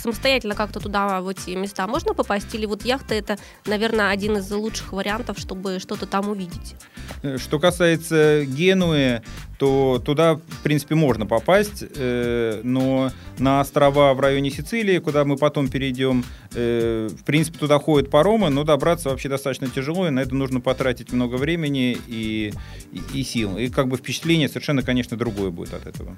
самостоятельно 0.06 0.54
как-то 0.54 0.78
туда, 0.78 1.20
в 1.20 1.28
эти 1.28 1.50
места 1.50 1.86
можно 1.88 2.14
попасть? 2.14 2.54
Или 2.54 2.66
вот 2.66 2.84
яхта 2.84 3.14
это, 3.14 3.38
наверное, 3.66 4.10
один 4.10 4.36
из 4.36 4.50
лучших 4.50 4.92
вариантов, 4.92 5.38
чтобы 5.38 5.80
что-то 5.80 6.06
там 6.06 6.28
увидеть? 6.28 6.76
Э, 7.22 7.38
Что 7.38 7.58
касается 7.58 8.44
Генуи, 8.44 9.22
то 9.58 10.02
туда, 10.04 10.34
в 10.34 10.62
принципе, 10.62 10.94
можно 10.94 11.26
попасть, 11.26 11.82
э, 11.82 12.60
но 12.62 13.10
на 13.38 13.60
острова 13.60 14.14
в 14.14 14.20
районе 14.20 14.50
Сицилии, 14.50 14.98
куда 14.98 15.24
мы 15.24 15.36
потом 15.36 15.68
перейдем, 15.68 16.24
э, 16.54 17.08
в 17.10 17.24
принципе, 17.24 17.58
туда 17.58 17.78
ходят 17.78 18.10
паромы, 18.10 18.50
но 18.50 18.64
добраться 18.64 19.10
вообще 19.10 19.28
достаточно 19.28 19.68
тяжело, 19.68 20.06
и 20.06 20.10
на 20.10 20.20
это 20.20 20.34
нужно 20.34 20.60
потратить 20.60 21.12
много 21.12 21.36
времени 21.36 21.96
и, 22.06 22.52
и, 22.92 23.20
и 23.20 23.22
сил. 23.22 23.56
И 23.56 23.68
как 23.68 23.88
бы 23.88 23.96
впечатление 23.96 24.48
совершенно, 24.48 24.82
конечно, 24.82 25.16
другое 25.16 25.50
будет 25.50 25.74
от 25.74 25.86
этого. 25.86 26.16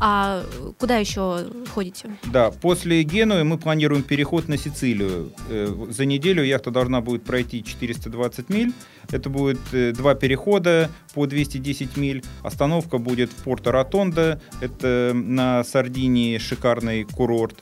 А 0.00 0.44
куда 0.78 0.98
еще 0.98 1.46
ходите? 1.74 2.10
Да, 2.24 2.50
после 2.50 3.02
Генуи 3.02 3.42
мы 3.42 3.58
планируем 3.58 4.02
переход 4.02 4.48
на 4.48 4.56
Сицилию. 4.56 5.32
Э, 5.48 5.72
За 5.90 6.04
неделю 6.04 6.42
яхта 6.42 6.70
должна 6.70 7.00
будет 7.00 7.24
пройти 7.24 7.62
420 7.64 8.48
миль. 8.48 8.72
Это 9.10 9.30
будет 9.30 9.60
э, 9.72 9.92
два 9.92 10.14
перехода 10.14 10.90
по 11.14 11.26
210 11.26 11.96
миль. 11.96 12.22
Остановка 12.42 12.98
будет 12.98 13.30
в 13.30 13.42
Порто-Ротондо. 13.44 14.40
Это 14.60 15.12
на 15.14 15.64
Сардинии 15.64 16.38
шикарный 16.38 17.04
курорт. 17.04 17.56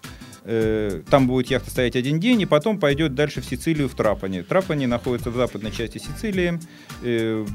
Э, 0.45 1.03
Там 1.11 1.27
будет 1.27 1.51
яхта 1.51 1.71
стоять 1.71 1.97
один 1.97 2.19
день, 2.19 2.41
и 2.41 2.47
потом 2.47 2.79
пойдет 2.79 3.15
дальше 3.15 3.41
в 3.41 3.45
Сицилию, 3.45 3.89
в 3.89 3.95
Трапани. 3.95 4.43
Трапани 4.43 4.87
находится 4.87 5.31
в 5.31 5.37
западной 5.37 5.71
части 5.71 5.99
Сицилии. 5.99 6.59
Э, 7.03 7.47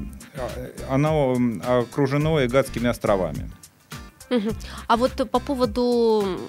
Оно 0.89 1.37
окружено 1.67 2.43
Эгадскими 2.45 2.87
островами. 2.87 3.49
А 4.87 4.97
вот 4.97 5.11
по 5.29 5.39
поводу 5.39 6.39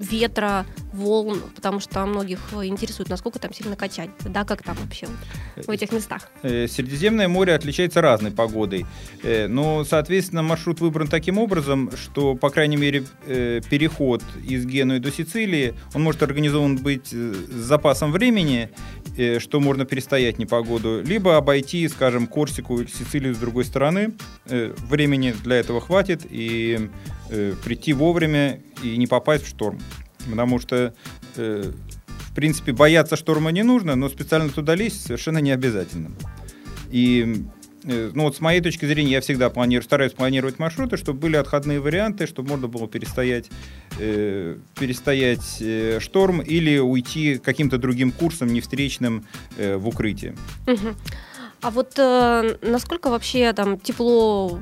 ветра, 0.00 0.66
волн, 0.92 1.40
потому 1.54 1.78
что 1.78 2.04
многих 2.06 2.40
э, 2.52 2.64
интересует, 2.64 3.08
насколько 3.10 3.38
там 3.38 3.52
сильно 3.52 3.76
качать, 3.76 4.10
да, 4.24 4.44
как 4.44 4.62
там 4.62 4.76
вообще 4.82 5.06
в 5.56 5.70
этих 5.70 5.92
местах. 5.92 6.28
Э, 6.42 6.66
Средиземное 6.66 7.28
море 7.28 7.54
отличается 7.54 8.00
разной 8.00 8.32
погодой. 8.32 8.86
Э, 9.22 9.46
Но, 9.46 9.84
соответственно, 9.84 10.42
маршрут 10.42 10.80
выбран 10.80 11.06
таким 11.06 11.38
образом, 11.38 11.90
что, 11.96 12.34
по 12.34 12.48
крайней 12.50 12.76
мере, 12.78 13.04
э, 13.26 13.60
переход 13.70 14.22
из 14.42 14.64
Генуи 14.64 14.98
до 14.98 15.12
Сицилии, 15.12 15.74
он 15.94 16.02
может 16.02 16.22
организован 16.22 16.76
быть 16.76 17.12
э, 17.12 17.34
с 17.34 17.54
запасом 17.66 18.10
времени, 18.10 18.70
э, 19.18 19.38
что 19.38 19.60
можно 19.60 19.84
перестоять 19.84 20.38
непогоду, 20.38 21.02
либо 21.04 21.36
обойти, 21.36 21.86
скажем, 21.88 22.26
Корсику 22.26 22.80
или 22.80 22.88
Сицилию 22.88 23.34
с 23.34 23.38
другой 23.38 23.64
стороны. 23.66 24.14
Э, 24.46 24.74
Времени 24.88 25.34
для 25.44 25.56
этого 25.56 25.80
хватит, 25.80 26.26
и 26.28 26.90
э, 27.30 27.54
прийти 27.64 27.92
вовремя 27.92 28.60
и 28.82 28.96
не 28.96 29.06
попасть 29.06 29.44
в 29.44 29.48
шторм. 29.48 29.80
Потому 30.28 30.58
что 30.58 30.94
э, 31.36 31.72
в 32.30 32.34
принципе, 32.34 32.72
бояться 32.72 33.16
шторма 33.16 33.50
не 33.50 33.64
нужно, 33.64 33.96
но 33.96 34.08
специально 34.08 34.50
туда 34.50 34.76
лезть 34.76 35.02
совершенно 35.02 35.38
не 35.38 35.50
обязательно. 35.50 36.12
И 36.92 37.44
э, 37.84 38.10
ну 38.14 38.22
вот 38.22 38.36
с 38.36 38.40
моей 38.40 38.60
точки 38.60 38.86
зрения, 38.86 39.12
я 39.12 39.20
всегда 39.20 39.50
планирую, 39.50 39.82
стараюсь 39.82 40.12
планировать 40.12 40.60
маршруты, 40.60 40.96
чтобы 40.96 41.18
были 41.18 41.36
отходные 41.36 41.80
варианты, 41.80 42.28
чтобы 42.28 42.50
можно 42.50 42.68
было 42.68 42.86
перестоять, 42.86 43.50
э, 43.98 44.56
перестоять 44.78 45.58
э, 45.60 45.98
шторм 46.00 46.40
или 46.40 46.78
уйти 46.78 47.38
каким-то 47.38 47.78
другим 47.78 48.12
курсом, 48.12 48.52
не 48.52 48.60
встречным, 48.60 49.26
э, 49.56 49.76
в 49.76 49.88
укрытие. 49.88 50.36
А 51.62 51.70
вот 51.70 51.98
э, 51.98 52.56
насколько 52.62 53.10
вообще 53.10 53.52
там 53.52 53.78
тепло 53.78 54.60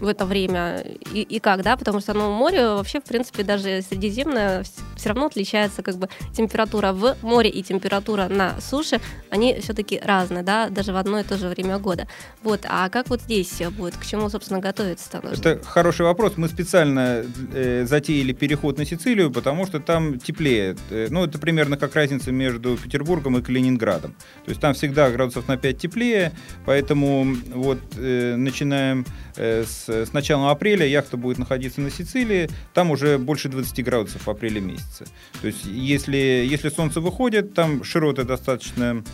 в 0.00 0.06
это 0.06 0.26
время 0.26 0.84
и, 1.12 1.22
и 1.22 1.38
как, 1.38 1.62
да, 1.62 1.76
потому 1.76 2.00
что 2.00 2.14
ну, 2.14 2.32
море 2.32 2.68
вообще, 2.68 3.00
в 3.00 3.04
принципе, 3.04 3.42
даже 3.42 3.82
средиземное 3.82 4.64
все 4.96 5.08
равно 5.08 5.26
отличается 5.26 5.82
как 5.82 5.96
бы 5.96 6.08
температура 6.32 6.92
в 6.92 7.16
море 7.22 7.50
и 7.50 7.62
температура 7.62 8.28
на 8.28 8.60
суше, 8.60 9.00
они 9.30 9.58
все-таки 9.60 10.00
разные, 10.02 10.42
да, 10.42 10.68
даже 10.68 10.92
в 10.92 10.96
одно 10.96 11.20
и 11.20 11.22
то 11.22 11.36
же 11.36 11.48
время 11.48 11.78
года. 11.78 12.08
Вот, 12.42 12.60
а 12.68 12.88
как 12.88 13.08
вот 13.08 13.22
здесь 13.22 13.48
всё 13.48 13.70
будет, 13.70 13.96
к 13.96 14.04
чему, 14.04 14.28
собственно, 14.30 14.60
готовиться-то 14.60 15.20
нужно? 15.26 15.48
Это 15.48 15.64
хороший 15.64 16.02
вопрос. 16.02 16.34
Мы 16.36 16.48
специально 16.48 17.24
э, 17.52 17.84
затеяли 17.86 18.32
переход 18.32 18.78
на 18.78 18.84
Сицилию, 18.84 19.30
потому 19.30 19.66
что 19.66 19.80
там 19.80 20.18
теплее. 20.18 20.76
Э, 20.90 21.08
ну, 21.10 21.24
это 21.24 21.38
примерно 21.38 21.76
как 21.76 21.94
разница 21.94 22.32
между 22.32 22.76
Петербургом 22.76 23.38
и 23.38 23.42
Калининградом. 23.42 24.14
То 24.44 24.50
есть 24.50 24.60
там 24.60 24.74
всегда 24.74 25.10
градусов 25.10 25.48
на 25.48 25.56
5 25.56 25.78
теплее, 25.78 26.32
поэтому 26.64 27.36
вот 27.54 27.78
э, 27.96 28.36
начинаем 28.36 29.04
э, 29.36 29.64
с, 29.64 29.85
с 29.88 30.12
начала 30.12 30.50
апреля 30.50 30.86
яхта 30.86 31.16
будет 31.16 31.38
находиться 31.38 31.80
на 31.80 31.90
Сицилии, 31.90 32.48
там 32.74 32.90
уже 32.90 33.18
больше 33.18 33.48
20 33.48 33.84
градусов 33.84 34.26
в 34.26 34.30
апреле 34.30 34.60
месяце. 34.60 35.06
То 35.40 35.46
есть 35.46 35.64
если, 35.64 36.16
если 36.16 36.68
солнце 36.68 37.00
выходит, 37.00 37.54
там 37.54 37.84
широты 37.84 38.24
достаточно... 38.24 39.04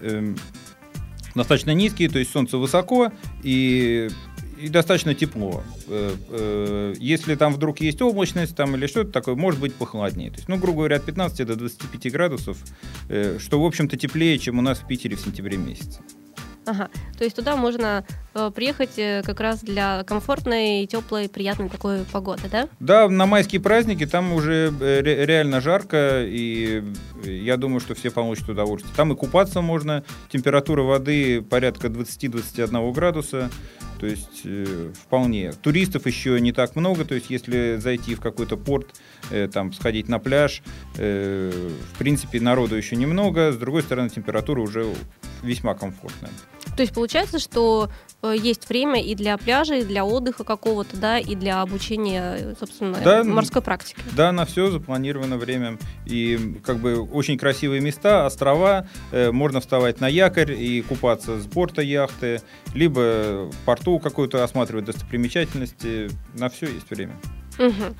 эм, 0.00 0.36
достаточно 1.34 1.72
низкие, 1.72 2.08
то 2.08 2.18
есть 2.18 2.30
солнце 2.30 2.58
высоко 2.58 3.12
и, 3.42 4.10
и 4.60 4.68
достаточно 4.68 5.14
тепло. 5.14 5.62
Э, 5.88 6.14
э, 6.28 6.94
Если 6.98 7.34
там 7.34 7.54
вдруг 7.54 7.80
есть 7.80 8.00
облачность 8.02 8.54
там, 8.56 8.76
или 8.76 8.86
что-то 8.86 9.10
такое, 9.10 9.34
может 9.34 9.60
быть 9.60 9.74
похолоднее. 9.74 10.30
То 10.30 10.36
есть, 10.36 10.48
ну, 10.48 10.56
грубо 10.56 10.78
говоря, 10.78 10.96
от 10.96 11.04
15 11.04 11.46
до 11.46 11.56
25 11.56 12.12
градусов, 12.12 12.58
э, 13.08 13.38
что, 13.38 13.62
в 13.62 13.66
общем-то, 13.66 13.96
теплее, 13.96 14.38
чем 14.38 14.58
у 14.58 14.62
нас 14.62 14.78
в 14.78 14.86
Питере 14.86 15.16
в 15.16 15.20
сентябре 15.20 15.56
месяце. 15.56 16.00
Ага, 16.64 16.90
то 17.18 17.24
есть 17.24 17.34
туда 17.34 17.56
можно 17.56 18.04
э, 18.08 18.12
приехать 18.54 18.98
э, 18.98 19.22
как 19.24 19.40
раз 19.40 19.60
для 19.60 20.04
комфортной, 20.04 20.86
теплой, 20.86 21.28
приятной 21.28 21.68
такой 21.68 22.04
погоды, 22.04 22.42
да? 22.50 22.68
Да, 22.80 23.08
на 23.08 23.26
майские 23.26 23.60
праздники 23.60 24.06
там 24.06 24.32
уже 24.32 24.72
э, 24.80 25.00
ре- 25.00 25.26
реально 25.26 25.60
жарко, 25.60 26.22
и 26.24 26.82
я 27.24 27.56
думаю, 27.56 27.80
что 27.80 27.94
все 27.94 28.10
получат 28.10 28.48
удовольствие. 28.48 28.94
Там 28.96 29.12
и 29.12 29.16
купаться 29.16 29.60
можно, 29.60 30.04
температура 30.30 30.82
воды 30.82 31.42
порядка 31.42 31.88
20-21 31.88 32.92
градуса, 32.92 33.50
то 34.00 34.06
есть 34.06 34.42
э, 34.44 34.92
вполне. 35.04 35.52
Туристов 35.52 36.06
еще 36.06 36.40
не 36.40 36.52
так 36.52 36.74
много, 36.74 37.04
то 37.04 37.14
есть 37.14 37.30
если 37.30 37.76
зайти 37.76 38.14
в 38.14 38.20
какой-то 38.20 38.56
порт, 38.56 38.88
э, 39.30 39.48
там 39.52 39.72
сходить 39.72 40.08
на 40.08 40.18
пляж, 40.18 40.62
э, 40.96 41.70
в 41.94 41.98
принципе 41.98 42.40
народу 42.40 42.74
еще 42.76 42.96
немного, 42.96 43.52
с 43.52 43.56
другой 43.56 43.82
стороны 43.82 44.08
температура 44.08 44.60
уже 44.60 44.86
весьма 45.42 45.74
комфортная. 45.74 46.30
То 46.76 46.82
есть 46.82 46.94
получается, 46.94 47.38
что 47.38 47.90
э, 47.90 48.11
есть 48.30 48.68
время 48.68 49.02
и 49.02 49.14
для 49.14 49.36
пляжа, 49.36 49.76
и 49.76 49.84
для 49.84 50.04
отдыха 50.04 50.44
какого-то, 50.44 50.96
да, 50.96 51.18
и 51.18 51.34
для 51.34 51.60
обучения, 51.60 52.54
собственно, 52.58 52.98
Да, 53.02 53.24
морской 53.24 53.62
практики. 53.62 54.00
Да, 54.16 54.30
на 54.30 54.44
все 54.44 54.70
запланировано 54.70 55.36
время. 55.36 55.78
И 56.06 56.60
как 56.64 56.78
бы 56.78 57.00
очень 57.00 57.36
красивые 57.36 57.80
места, 57.80 58.26
острова. 58.26 58.86
Э, 59.10 59.32
можно 59.32 59.60
вставать 59.60 60.00
на 60.00 60.08
якорь 60.08 60.52
и 60.52 60.82
купаться 60.82 61.40
с 61.40 61.46
борта 61.46 61.82
яхты, 61.82 62.40
либо 62.74 63.50
в 63.50 63.56
порту 63.64 63.98
какую-то 63.98 64.44
осматривать 64.44 64.84
достопримечательности. 64.84 66.10
На 66.34 66.48
все 66.48 66.66
есть 66.66 66.90
время. 66.90 67.14
Мгм. 67.58 67.94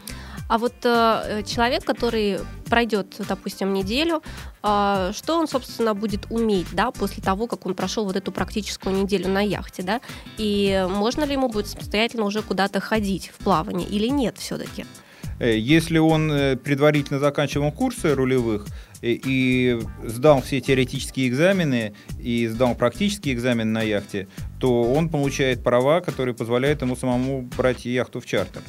А 0.52 0.58
вот 0.58 0.74
э, 0.84 1.42
человек, 1.46 1.82
который 1.82 2.40
пройдет, 2.66 3.16
допустим, 3.26 3.72
неделю, 3.72 4.22
э, 4.62 5.12
что 5.14 5.38
он, 5.38 5.48
собственно, 5.48 5.94
будет 5.94 6.26
уметь, 6.28 6.66
да, 6.74 6.90
после 6.90 7.22
того, 7.22 7.46
как 7.46 7.64
он 7.64 7.74
прошел 7.74 8.04
вот 8.04 8.16
эту 8.16 8.32
практическую 8.32 8.94
неделю 8.94 9.30
на 9.30 9.40
яхте, 9.40 9.82
да, 9.82 10.02
и 10.36 10.86
можно 10.90 11.24
ли 11.24 11.32
ему 11.32 11.48
будет 11.48 11.68
самостоятельно 11.68 12.26
уже 12.26 12.42
куда-то 12.42 12.80
ходить 12.80 13.32
в 13.34 13.42
плавание 13.42 13.88
или 13.88 14.08
нет 14.08 14.36
все-таки? 14.36 14.84
Э, 15.38 15.56
Если 15.56 15.96
он 15.96 16.30
э, 16.30 16.56
предварительно 16.56 17.18
заканчивал 17.18 17.72
курсы 17.72 18.14
рулевых 18.14 18.66
э, 19.00 19.18
и 19.24 19.80
сдал 20.04 20.42
все 20.42 20.60
теоретические 20.60 21.28
экзамены 21.28 21.94
и 22.20 22.46
сдал 22.46 22.74
практический 22.74 23.32
экзамен 23.32 23.72
на 23.72 23.82
яхте, 23.82 24.28
то 24.60 24.82
он 24.82 25.08
получает 25.08 25.64
права, 25.64 26.00
которые 26.00 26.34
позволяют 26.34 26.82
ему 26.82 26.94
самому 26.94 27.42
брать 27.56 27.86
яхту 27.86 28.20
в 28.20 28.26
чартер. 28.26 28.62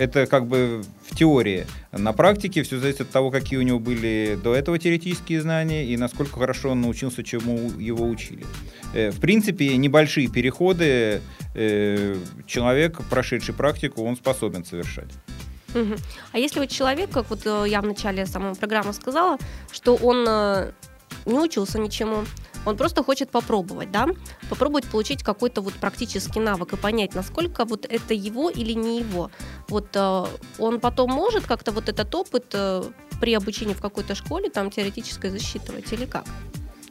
Это 0.00 0.24
как 0.24 0.46
бы 0.46 0.82
в 1.10 1.14
теории. 1.14 1.66
На 1.92 2.14
практике 2.14 2.62
все 2.62 2.78
зависит 2.78 3.02
от 3.02 3.10
того, 3.10 3.30
какие 3.30 3.58
у 3.58 3.62
него 3.62 3.78
были 3.78 4.38
до 4.42 4.54
этого 4.54 4.78
теоретические 4.78 5.42
знания 5.42 5.84
и 5.84 5.98
насколько 5.98 6.38
хорошо 6.38 6.70
он 6.70 6.80
научился, 6.80 7.22
чему 7.22 7.70
его 7.78 8.08
учили. 8.08 8.46
Э, 8.94 9.10
В 9.10 9.20
принципе, 9.20 9.76
небольшие 9.76 10.28
переходы 10.28 11.20
э, 11.54 12.16
человек, 12.46 12.98
прошедший 13.10 13.52
практику, 13.52 14.02
он 14.02 14.16
способен 14.16 14.64
совершать. 14.64 15.10
Мгм. 15.74 15.96
А 16.32 16.38
если 16.38 16.60
вот 16.60 16.70
человек, 16.70 17.10
как 17.10 17.28
вот 17.28 17.42
э, 17.44 17.66
я 17.68 17.82
в 17.82 17.86
начале 17.86 18.24
самой 18.24 18.54
программы 18.54 18.94
сказала, 18.94 19.36
что 19.70 19.96
он 19.96 20.24
не 21.26 21.38
учился 21.38 21.78
ничему, 21.78 22.24
он 22.64 22.76
просто 22.76 23.02
хочет 23.02 23.30
попробовать, 23.30 23.90
да, 23.90 24.08
попробовать 24.48 24.86
получить 24.86 25.22
какой-то 25.22 25.60
вот 25.60 25.74
практический 25.74 26.40
навык 26.40 26.72
и 26.72 26.76
понять, 26.76 27.14
насколько 27.14 27.64
вот 27.64 27.86
это 27.88 28.14
его 28.14 28.50
или 28.50 28.72
не 28.72 29.00
его. 29.00 29.30
Вот 29.68 29.88
э, 29.94 30.24
он 30.58 30.80
потом 30.80 31.10
может 31.10 31.46
как-то 31.46 31.72
вот 31.72 31.88
этот 31.88 32.14
опыт 32.14 32.46
э, 32.52 32.82
при 33.20 33.34
обучении 33.34 33.74
в 33.74 33.80
какой-то 33.80 34.14
школе 34.14 34.50
там 34.50 34.70
теоретической 34.70 35.30
засчитывать 35.30 35.92
или 35.92 36.06
как? 36.06 36.24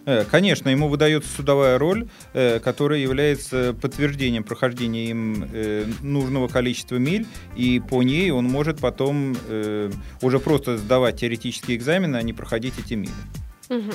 Э, 0.05 0.25
Конечно, 0.25 0.69
ему 0.69 0.87
выдается 0.87 1.29
судовая 1.29 1.77
роль, 1.77 2.09
э, 2.33 2.59
которая 2.59 2.99
является 2.99 3.75
подтверждением 3.79 4.43
прохождения 4.43 5.05
им 5.05 5.47
э, 5.53 5.85
нужного 6.01 6.47
количества 6.47 6.95
миль, 6.95 7.27
и 7.55 7.79
по 7.79 8.01
ней 8.01 8.31
он 8.31 8.45
может 8.45 8.79
потом 8.79 9.35
уже 10.21 10.39
просто 10.39 10.77
сдавать 10.77 11.19
теоретические 11.19 11.77
экзамены, 11.77 12.17
а 12.17 12.21
не 12.21 12.33
проходить 12.33 12.73
эти 12.79 12.95
мили. 12.95 13.11
Мгм. 13.69 13.93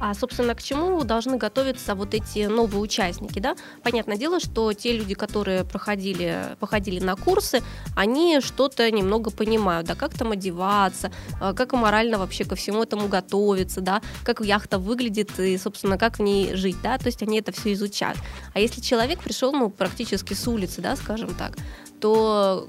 А, 0.00 0.14
собственно, 0.14 0.54
к 0.54 0.62
чему 0.62 1.02
должны 1.04 1.36
готовиться 1.36 1.94
вот 1.94 2.14
эти 2.14 2.46
новые 2.46 2.80
участники, 2.80 3.38
да? 3.38 3.56
Понятное 3.82 4.16
дело, 4.16 4.40
что 4.40 4.72
те 4.72 4.96
люди, 4.96 5.14
которые 5.14 5.64
проходили, 5.64 6.56
походили 6.60 7.00
на 7.00 7.16
курсы, 7.16 7.62
они 7.94 8.40
что-то 8.40 8.90
немного 8.90 9.30
понимают, 9.30 9.86
да, 9.86 9.94
как 9.94 10.14
там 10.14 10.32
одеваться, 10.32 11.10
а, 11.40 11.54
как 11.54 11.72
морально 11.72 12.18
вообще 12.18 12.44
ко 12.44 12.56
всему 12.56 12.82
этому 12.82 13.08
готовиться, 13.08 13.80
да, 13.80 14.02
как 14.24 14.40
яхта 14.40 14.78
выглядит 14.78 15.38
и, 15.38 15.56
собственно, 15.58 15.98
как 15.98 16.18
в 16.18 16.22
ней 16.22 16.54
жить, 16.54 16.76
да, 16.82 16.98
то 16.98 17.06
есть 17.06 17.22
они 17.22 17.38
это 17.38 17.52
все 17.52 17.72
изучают. 17.72 18.18
А 18.54 18.60
если 18.60 18.80
человек 18.80 19.20
пришел, 19.20 19.52
ну, 19.52 19.70
практически 19.70 20.34
с 20.34 20.46
улицы, 20.46 20.80
да, 20.80 20.96
скажем 20.96 21.34
так, 21.34 21.56
то 22.00 22.68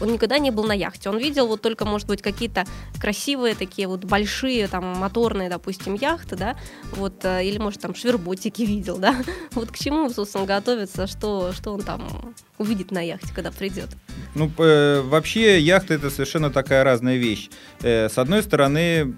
он 0.00 0.12
никогда 0.12 0.38
не 0.38 0.50
был 0.50 0.64
на 0.64 0.72
яхте. 0.72 1.08
Он 1.08 1.18
видел 1.18 1.46
вот 1.46 1.62
только, 1.62 1.84
может 1.84 2.06
быть, 2.06 2.22
какие-то 2.22 2.64
красивые 3.00 3.54
такие 3.54 3.88
вот 3.88 4.04
большие 4.04 4.68
там 4.68 4.84
моторные, 4.84 5.48
допустим, 5.48 5.94
яхты, 5.94 6.36
да, 6.36 6.56
вот, 6.92 7.24
э, 7.24 7.44
или, 7.44 7.58
может, 7.58 7.80
там 7.80 7.94
шверботики 7.94 8.62
видел, 8.62 8.98
да. 8.98 9.16
Вот 9.52 9.70
к 9.70 9.78
чему, 9.78 10.08
собственно, 10.10 10.46
готовится, 10.46 11.06
что, 11.06 11.52
что 11.52 11.72
он 11.72 11.82
там 11.82 12.34
увидит 12.58 12.90
на 12.90 13.00
яхте, 13.00 13.28
когда 13.34 13.50
придет. 13.50 13.88
Ну, 14.34 14.50
э, 14.58 15.00
вообще, 15.02 15.60
яхта 15.60 15.94
это 15.94 16.10
совершенно 16.10 16.50
такая 16.50 16.84
разная 16.84 17.16
вещь. 17.16 17.48
Э, 17.82 18.08
с 18.08 18.18
одной 18.18 18.42
стороны, 18.42 19.14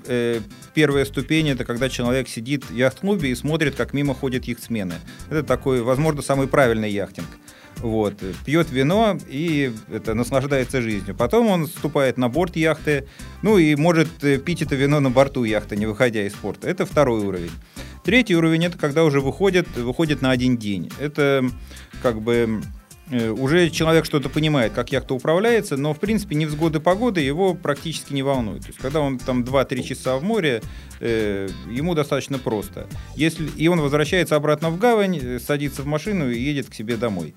первая 0.74 1.04
ступень 1.04 1.50
это 1.50 1.64
когда 1.64 1.88
человек 1.88 2.28
сидит 2.28 2.64
в 2.64 2.74
яхт-клубе 2.74 3.30
и 3.30 3.34
смотрит, 3.34 3.74
как 3.74 3.92
мимо 3.92 4.14
ходят 4.14 4.44
яхтсмены. 4.44 4.94
Это 5.30 5.42
такой, 5.42 5.82
возможно, 5.82 6.22
самый 6.22 6.46
правильный 6.46 6.90
яхтинг. 6.90 7.26
Вот, 7.80 8.14
пьет 8.44 8.70
вино 8.70 9.18
и 9.28 9.72
это, 9.92 10.14
наслаждается 10.14 10.82
жизнью. 10.82 11.14
Потом 11.16 11.46
он 11.46 11.66
вступает 11.66 12.18
на 12.18 12.28
борт 12.28 12.56
яхты, 12.56 13.06
ну 13.42 13.56
и 13.56 13.76
может 13.76 14.08
э, 14.22 14.38
пить 14.38 14.62
это 14.62 14.74
вино 14.74 14.98
на 15.00 15.10
борту 15.10 15.44
яхты, 15.44 15.76
не 15.76 15.86
выходя 15.86 16.26
из 16.26 16.32
порта. 16.32 16.68
Это 16.68 16.86
второй 16.86 17.20
уровень. 17.20 17.52
Третий 18.04 18.34
уровень 18.34 18.64
это 18.64 18.78
когда 18.78 19.04
уже 19.04 19.20
выходит, 19.20 19.68
выходит 19.76 20.22
на 20.22 20.30
один 20.30 20.56
день. 20.56 20.90
Это 20.98 21.44
как 22.02 22.22
бы 22.22 22.62
э, 23.10 23.30
уже 23.30 23.70
человек 23.70 24.06
что-то 24.06 24.28
понимает, 24.28 24.72
как 24.72 24.92
яхта 24.92 25.14
управляется, 25.14 25.76
но, 25.76 25.92
в 25.92 26.00
принципе, 26.00 26.34
невзгоды 26.34 26.80
погоды 26.80 27.20
его 27.20 27.54
практически 27.54 28.12
не 28.12 28.22
волнуют. 28.22 28.62
То 28.62 28.68
есть, 28.68 28.78
когда 28.80 29.00
он 29.00 29.18
там 29.18 29.42
2-3 29.44 29.82
часа 29.82 30.16
в 30.16 30.22
море, 30.22 30.62
э, 31.00 31.48
ему 31.70 31.94
достаточно 31.94 32.38
просто. 32.38 32.86
Если, 33.14 33.48
и 33.56 33.68
он 33.68 33.80
возвращается 33.80 34.36
обратно 34.36 34.70
в 34.70 34.78
гавань, 34.78 35.18
э, 35.20 35.38
садится 35.38 35.82
в 35.82 35.86
машину 35.86 36.30
и 36.30 36.40
едет 36.40 36.70
к 36.70 36.74
себе 36.74 36.96
домой. 36.96 37.34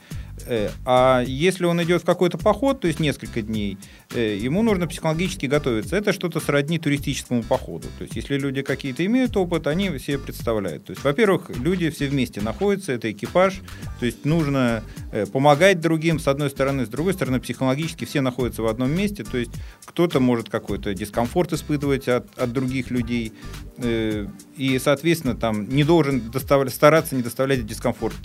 Э, 0.48 0.70
а 0.86 1.24
если 1.26 1.66
он 1.66 1.82
идет 1.84 2.02
в 2.02 2.06
какой-то 2.06 2.38
поход, 2.38 2.82
то 2.82 2.88
есть 2.88 3.00
несколько 3.00 3.42
дней, 3.42 3.78
э, 4.14 4.38
ему 4.38 4.64
нужно 4.64 4.88
психологически 4.88 5.46
готовиться. 5.46 5.96
Это 5.96 6.14
что-то 6.14 6.40
сродни 6.40 6.80
туристическому 6.80 7.44
походу. 7.44 7.88
То 7.98 8.04
есть, 8.04 8.16
если 8.16 8.38
люди 8.38 8.62
какие-то 8.62 9.06
имеют 9.06 9.36
опыт, 9.38 9.68
они 9.68 9.98
себе 10.00 10.18
представляют. 10.18 10.86
То 10.86 10.92
есть, 10.92 11.04
во-первых, 11.04 11.50
люди 11.58 11.90
все 11.90 12.08
вместе 12.08 12.42
находятся, 12.42 12.94
это 12.94 13.12
экипаж, 13.12 13.62
то 14.00 14.06
есть 14.06 14.26
нужно 14.26 14.84
э, 15.12 15.26
помогать 15.26 15.80
другим, 15.80 16.20
с 16.20 16.28
одной 16.28 16.50
стороны, 16.50 16.86
с 16.86 16.90
другой 16.90 17.14
стороны, 17.14 17.40
психологически 17.40 18.06
все 18.06 18.22
находятся 18.22 18.62
в 18.62 18.68
одном 18.68 18.92
месте, 18.92 19.24
то 19.24 19.38
есть 19.38 19.52
кто-то 19.86 20.20
может 20.20 20.50
какой-то 20.50 20.94
дискомфорт 20.94 21.54
испытывать 21.54 22.08
от, 22.08 22.38
от 22.38 22.52
других 22.52 22.92
людей, 22.92 23.34
и, 23.82 24.80
соответственно, 24.84 25.36
там 25.36 25.68
не 25.70 25.84
должен 25.84 26.20
доставля- 26.20 26.70
стараться 26.70 27.16
не 27.16 27.24
доставлять 27.24 27.66
дискомфорт 27.66 28.16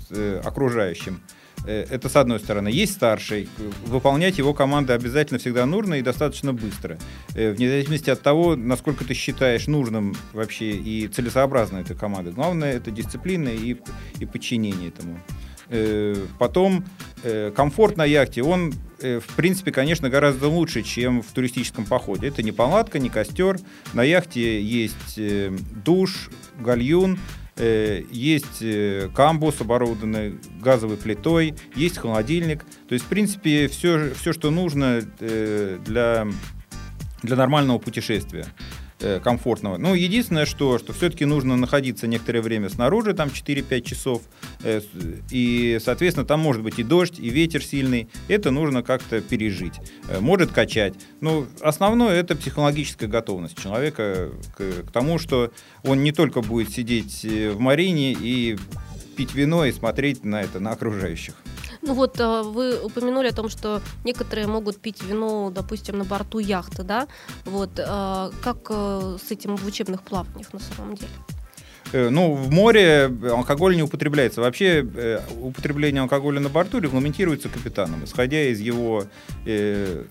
окружающим. 0.44 1.20
Э, 1.64 1.86
Это 1.90 2.08
с 2.08 2.16
одной 2.16 2.38
стороны. 2.40 2.68
Есть 2.68 2.94
старший. 2.94 3.48
Выполнять 3.86 4.38
его 4.38 4.54
команды 4.54 4.92
обязательно 4.92 5.38
всегда 5.38 5.66
нужно 5.66 5.94
и 5.94 6.02
достаточно 6.02 6.52
быстро. 6.52 6.98
Э, 7.34 7.52
Вне 7.52 7.68
зависимости 7.68 8.10
от 8.10 8.22
того, 8.22 8.56
насколько 8.56 9.04
ты 9.04 9.14
считаешь 9.14 9.66
нужным 9.66 10.14
вообще 10.32 10.70
и 10.72 11.08
целесообразно 11.08 11.78
этой 11.78 11.96
команды. 11.96 12.30
Главное 12.30 12.72
это 12.72 12.90
дисциплина 12.90 13.48
и, 13.48 13.76
и 14.20 14.26
подчинение 14.26 14.88
этому. 14.88 15.18
Э, 15.68 16.14
Потом 16.38 16.84
комфорт 17.56 17.96
на 17.96 18.04
яхте, 18.04 18.42
он, 18.42 18.72
в 19.00 19.34
принципе, 19.36 19.72
конечно, 19.72 20.08
гораздо 20.08 20.46
лучше, 20.46 20.82
чем 20.82 21.22
в 21.22 21.26
туристическом 21.32 21.84
походе. 21.84 22.28
Это 22.28 22.44
не 22.44 22.52
палатка, 22.52 23.00
не 23.00 23.08
костер. 23.08 23.58
На 23.94 24.04
яхте 24.04 24.62
есть 24.62 25.18
душ, 25.84 26.30
гальюн, 26.60 27.18
есть 28.10 28.60
э, 28.60 29.08
камбус, 29.14 29.60
оборудованный 29.60 30.38
газовой 30.60 30.96
плитой, 30.96 31.54
есть 31.74 31.98
холодильник. 31.98 32.64
То 32.88 32.94
есть, 32.94 33.06
в 33.06 33.08
принципе, 33.08 33.68
все, 33.68 34.12
все 34.14 34.32
что 34.32 34.50
нужно 34.50 35.02
э, 35.20 35.78
для, 35.84 36.26
для 37.22 37.36
нормального 37.36 37.78
путешествия 37.78 38.46
э, 39.00 39.20
комфортного. 39.20 39.76
Ну, 39.76 39.94
единственное, 39.94 40.46
что, 40.46 40.78
что 40.78 40.92
все-таки 40.92 41.24
нужно 41.24 41.56
находиться 41.56 42.06
некоторое 42.06 42.40
время 42.40 42.68
снаружи, 42.68 43.14
там 43.14 43.28
4-5 43.28 43.80
часов, 43.82 44.22
э, 44.62 44.80
и, 45.30 45.78
соответственно, 45.82 46.26
там 46.26 46.40
может 46.40 46.62
быть 46.62 46.78
и 46.78 46.82
дождь, 46.82 47.18
и 47.18 47.28
ветер 47.28 47.62
сильный. 47.62 48.08
Это 48.28 48.50
нужно 48.50 48.82
как-то 48.82 49.20
пережить. 49.20 49.74
Э, 50.08 50.20
Может 50.20 50.52
качать. 50.52 50.94
Но 51.20 51.46
основное 51.60 52.14
это 52.14 52.36
психологическая 52.36 53.08
готовность 53.08 53.60
человека 53.60 54.30
к, 54.56 54.86
к 54.86 54.90
тому, 54.92 55.18
что 55.18 55.52
он 55.82 56.02
не 56.02 56.12
только 56.12 56.40
будет 56.42 56.70
сидеть 56.70 57.24
в 57.24 57.58
марине 57.58 58.12
и 58.12 58.56
пить 59.16 59.34
вино 59.34 59.64
и 59.64 59.72
смотреть 59.72 60.24
на 60.24 60.42
это, 60.42 60.60
на 60.60 60.72
окружающих. 60.72 61.34
Ну 61.86 61.94
вот 61.94 62.18
э, 62.18 62.42
вы 62.42 62.80
упомянули 62.82 63.28
о 63.28 63.32
том, 63.32 63.48
что 63.48 63.80
некоторые 64.04 64.48
могут 64.48 64.78
пить 64.78 65.02
вино, 65.04 65.52
допустим, 65.54 65.98
на 65.98 66.04
борту 66.04 66.40
яхты, 66.40 66.82
да? 66.82 67.06
Вот 67.44 67.78
э, 67.78 68.30
как 68.42 68.56
э, 68.70 69.16
с 69.24 69.30
этим 69.30 69.56
в 69.56 69.64
учебных 69.64 70.02
плаваниях 70.02 70.52
на 70.52 70.58
самом 70.58 70.96
деле? 70.96 71.12
Ну, 71.92 72.34
в 72.34 72.50
море 72.50 73.08
алкоголь 73.30 73.76
не 73.76 73.82
употребляется. 73.84 74.40
Вообще 74.40 75.22
употребление 75.40 76.02
алкоголя 76.02 76.40
на 76.40 76.48
борту 76.48 76.80
регламентируется 76.80 77.48
капитаном, 77.48 78.04
исходя 78.04 78.42
из 78.42 78.58
его, 78.58 79.04
э, 79.46 80.04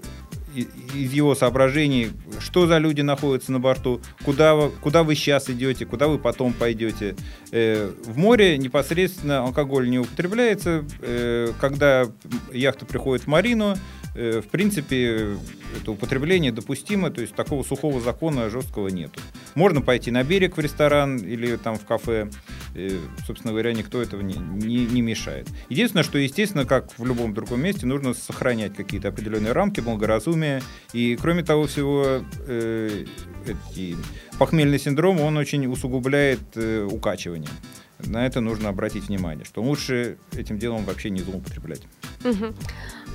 из 0.55 1.13
его 1.13 1.35
соображений, 1.35 2.11
что 2.39 2.67
за 2.67 2.77
люди 2.77 3.01
находятся 3.01 3.51
на 3.51 3.59
борту, 3.59 4.01
куда, 4.23 4.55
вы, 4.55 4.69
куда 4.69 5.03
вы 5.03 5.15
сейчас 5.15 5.49
идете, 5.49 5.85
куда 5.85 6.07
вы 6.07 6.17
потом 6.17 6.53
пойдете. 6.53 7.15
Э, 7.51 7.91
в 8.05 8.17
море 8.17 8.57
непосредственно 8.57 9.39
алкоголь 9.43 9.89
не 9.89 9.99
употребляется. 9.99 10.85
Э, 11.01 11.51
когда 11.59 12.05
яхта 12.51 12.85
приходит 12.85 13.25
в 13.25 13.27
марину, 13.27 13.75
в 14.15 14.47
принципе, 14.47 15.36
это 15.80 15.91
употребление 15.91 16.51
допустимо, 16.51 17.10
то 17.10 17.21
есть 17.21 17.36
такого 17.36 17.63
сухого 17.63 17.99
закона 17.99 18.49
жесткого 18.49 18.88
нету. 18.88 19.19
Можно 19.56 19.82
пойти 19.82 20.10
на 20.12 20.23
берег 20.23 20.58
в 20.58 20.60
ресторан 20.60 21.17
или 21.17 21.58
там 21.58 21.75
в 21.78 21.86
кафе, 21.86 22.30
и, 22.73 22.99
собственно 23.28 23.51
говоря, 23.51 23.73
никто 23.73 24.01
этого 24.01 24.21
не, 24.21 24.36
не, 24.36 24.86
не 24.86 25.01
мешает. 25.01 25.49
Единственное, 25.69 26.04
что, 26.04 26.17
естественно, 26.17 26.65
как 26.65 26.97
в 26.97 27.06
любом 27.06 27.34
другом 27.34 27.62
месте, 27.62 27.86
нужно 27.86 28.13
сохранять 28.13 28.73
какие-то 28.73 29.10
определенные 29.10 29.51
рамки, 29.51 29.82
благоразумия, 29.82 30.62
и, 30.93 31.17
кроме 31.21 31.43
того 31.43 31.67
всего, 31.67 32.23
э, 32.47 33.06
эти, 33.45 33.97
похмельный 34.39 34.80
синдром, 34.80 35.19
он 35.19 35.38
очень 35.38 35.65
усугубляет 35.67 36.39
э, 36.56 36.88
укачивание. 36.89 37.51
На 37.99 38.25
это 38.25 38.41
нужно 38.41 38.69
обратить 38.69 39.08
внимание, 39.08 39.45
что 39.45 39.62
лучше 39.62 40.17
этим 40.34 40.60
делом 40.60 40.84
вообще 40.84 41.10
не 41.10 41.21
злоупотреблять. 41.21 41.82
Угу. 42.23 42.54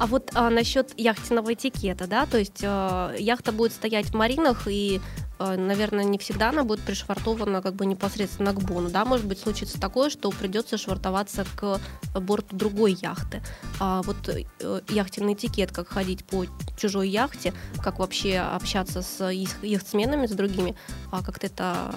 А 0.01 0.07
вот 0.07 0.31
а, 0.35 0.49
насчет 0.49 0.99
яхтенного 0.99 1.53
этикета, 1.53 2.07
да, 2.07 2.25
то 2.25 2.39
есть 2.39 2.63
а, 2.65 3.15
яхта 3.19 3.53
будет 3.53 3.73
стоять 3.75 4.07
в 4.07 4.15
маринах 4.15 4.67
и 4.67 4.99
а, 5.39 5.59
наверное, 5.59 6.05
не 6.05 6.17
всегда 6.17 6.49
она 6.49 6.65
будет 6.65 6.81
пришвартована 6.81 7.61
как 7.61 7.75
бы 7.75 7.85
непосредственно 7.85 8.55
к 8.55 8.63
бону, 8.63 8.89
да, 8.89 9.05
может 9.05 9.27
быть 9.27 9.39
случится 9.39 9.79
такое, 9.79 10.09
что 10.09 10.31
придется 10.31 10.79
швартоваться 10.79 11.45
к 11.55 11.79
борту 12.19 12.57
другой 12.57 12.95
яхты. 12.95 13.43
А 13.79 14.01
вот 14.01 14.27
э, 14.31 14.45
яхтенный 14.89 15.35
этикет, 15.35 15.71
как 15.71 15.89
ходить 15.89 16.25
по 16.25 16.47
чужой 16.79 17.11
яхте, 17.11 17.53
как 17.83 17.99
вообще 17.99 18.39
общаться 18.39 19.03
с 19.03 19.31
яхтсменами, 19.31 20.27
с 20.27 20.31
другими, 20.31 20.77
а 21.11 21.23
как-то 21.23 21.47
это 21.47 21.95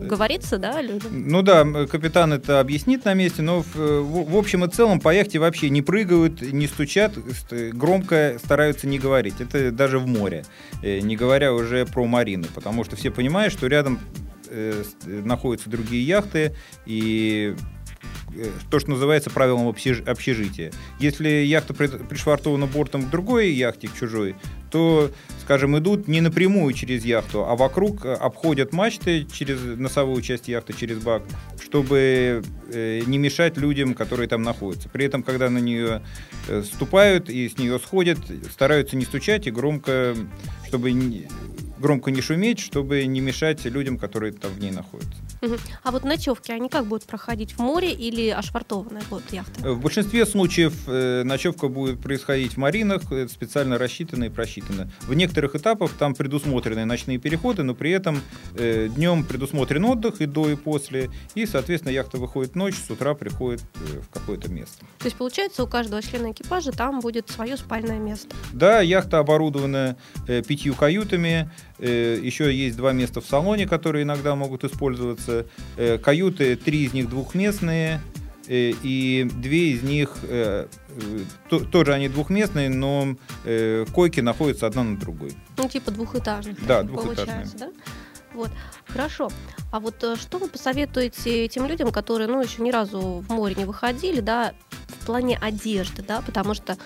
говорится, 0.00 0.58
да? 0.58 0.80
Ну 1.10 1.42
да, 1.42 1.64
капитан 1.86 2.32
это 2.32 2.60
объяснит 2.60 3.04
на 3.04 3.14
месте, 3.14 3.42
но 3.42 3.62
в, 3.62 3.74
в, 3.74 4.30
в 4.32 4.36
общем 4.36 4.64
и 4.64 4.68
целом 4.68 5.00
по 5.00 5.14
яхте 5.14 5.38
вообще 5.38 5.70
не 5.70 5.82
прыгают, 5.82 6.40
не 6.42 6.66
стучат, 6.66 7.14
громко 7.50 8.38
стараются 8.42 8.86
не 8.86 8.98
говорить. 8.98 9.40
Это 9.40 9.70
даже 9.70 9.98
в 9.98 10.06
море, 10.06 10.44
э, 10.82 11.00
не 11.00 11.16
говоря 11.16 11.52
уже 11.52 11.86
про 11.86 12.06
марины, 12.06 12.46
потому 12.54 12.84
что 12.84 12.96
все 12.96 13.10
понимают, 13.10 13.52
что 13.52 13.66
рядом 13.66 13.98
э, 14.48 14.82
находятся 15.06 15.70
другие 15.70 16.06
яхты, 16.06 16.54
и 16.86 17.54
Э, 18.34 18.50
то, 18.70 18.78
что 18.78 18.90
называется 18.90 19.30
правилом 19.30 19.68
общежития. 19.68 20.72
Если 20.98 21.28
яхта 21.28 21.74
пришвартована 21.74 22.66
бортом 22.66 23.04
к 23.04 23.10
другой 23.10 23.50
яхте, 23.50 23.88
к 23.88 23.94
чужой, 23.94 24.36
то, 24.70 25.10
скажем, 25.42 25.78
идут 25.78 26.08
не 26.08 26.20
напрямую 26.20 26.72
через 26.74 27.04
яхту, 27.04 27.44
а 27.44 27.56
вокруг 27.56 28.04
э, 28.04 28.12
обходят 28.12 28.72
мачты 28.72 29.24
через 29.24 29.60
носовую 29.60 30.22
часть 30.22 30.48
яхты, 30.48 30.72
через 30.72 30.98
бак, 30.98 31.22
чтобы 31.62 32.42
э, 32.72 33.00
не 33.06 33.18
мешать 33.18 33.56
людям, 33.56 33.94
которые 33.94 34.28
там 34.28 34.42
находятся. 34.42 34.88
При 34.88 35.04
этом, 35.04 35.22
когда 35.22 35.50
на 35.50 35.58
нее 35.58 36.02
ступают 36.64 37.28
и 37.30 37.48
с 37.48 37.58
нее 37.58 37.78
сходят, 37.78 38.18
стараются 38.50 38.96
не 38.96 39.04
стучать 39.04 39.46
и 39.46 39.50
громко, 39.50 40.14
чтобы 40.66 40.90
громко 41.78 42.10
не 42.10 42.20
шуметь, 42.20 42.58
чтобы 42.58 43.04
не 43.06 43.20
мешать 43.20 43.64
людям, 43.64 43.98
которые 43.98 44.32
там 44.32 44.52
в 44.52 44.60
ней 44.60 44.70
находятся. 44.70 45.16
А 45.82 45.90
вот 45.90 46.04
ночевки, 46.04 46.50
они 46.50 46.68
как 46.68 46.86
будут 46.86 47.04
проходить 47.04 47.52
в 47.52 47.60
море 47.60 47.92
или 47.92 48.28
ошвартованная 48.28 49.02
будет 49.08 49.32
яхта? 49.32 49.66
Э, 49.66 49.70
в 49.70 49.80
большинстве 49.80 50.26
случаев 50.26 50.74
э, 50.86 51.22
ночевка 51.24 51.68
будет 51.68 52.00
происходить 52.00 52.54
в 52.54 52.56
маринах, 52.56 53.02
э, 53.12 53.28
специально 53.28 53.78
рассчитана 53.78 54.24
и 54.24 54.28
просчитана. 54.58 54.90
В 55.00 55.14
некоторых 55.14 55.54
этапах 55.54 55.92
там 55.92 56.14
предусмотрены 56.14 56.84
ночные 56.84 57.18
переходы, 57.18 57.62
но 57.62 57.74
при 57.74 57.90
этом 57.90 58.20
э, 58.54 58.88
днем 58.88 59.24
предусмотрен 59.24 59.84
отдых 59.84 60.20
и 60.20 60.26
до, 60.26 60.50
и 60.50 60.56
после, 60.56 61.10
и, 61.34 61.46
соответственно, 61.46 61.92
яхта 61.92 62.18
выходит 62.18 62.56
ночь, 62.56 62.74
с 62.74 62.90
утра 62.90 63.14
приходит 63.14 63.62
э, 63.74 64.00
в 64.00 64.08
какое-то 64.12 64.50
место. 64.50 64.84
То 64.98 65.06
есть, 65.06 65.16
получается, 65.16 65.62
у 65.62 65.66
каждого 65.66 66.02
члена 66.02 66.32
экипажа 66.32 66.72
там 66.72 67.00
будет 67.00 67.28
свое 67.30 67.56
спальное 67.56 67.98
место? 67.98 68.34
Да, 68.52 68.80
яхта 68.80 69.18
оборудована 69.18 69.96
э, 70.26 70.42
пятью 70.42 70.74
каютами, 70.74 71.50
э, 71.78 72.18
еще 72.22 72.54
есть 72.54 72.76
два 72.76 72.92
места 72.92 73.20
в 73.20 73.26
салоне, 73.26 73.66
которые 73.66 74.02
иногда 74.02 74.34
могут 74.34 74.64
использоваться 74.64 75.46
э, 75.76 75.98
каюты, 75.98 76.56
три 76.56 76.84
из 76.84 76.92
них 76.92 77.08
двухместные, 77.08 78.00
и 78.48 79.28
две 79.34 79.72
из 79.72 79.82
них 79.82 80.16
э, 80.22 80.66
то, 81.48 81.60
тоже 81.60 81.92
они 81.92 82.08
двухместные, 82.08 82.70
но 82.70 83.16
койки 83.92 84.20
находятся 84.20 84.66
одна 84.66 84.84
на 84.84 84.96
другой. 84.96 85.32
Ну, 85.56 85.68
типа 85.68 85.90
двухэтажных. 85.90 86.66
Да, 86.66 86.82
двухэтажные. 86.82 87.46
Да? 87.58 87.70
Вот, 88.34 88.50
хорошо. 88.86 89.30
А 89.72 89.80
вот 89.80 90.04
что 90.18 90.38
вы 90.38 90.48
посоветуете 90.48 91.48
тем 91.48 91.66
людям, 91.66 91.90
которые, 91.90 92.28
ну, 92.28 92.42
еще 92.42 92.62
ни 92.62 92.70
разу 92.70 93.24
в 93.26 93.30
море 93.30 93.54
не 93.56 93.64
выходили, 93.64 94.20
да, 94.20 94.54
в 94.88 95.06
плане 95.06 95.38
одежды, 95.38 96.02
да, 96.02 96.22
потому 96.22 96.54
что 96.54 96.74
э, 96.74 96.76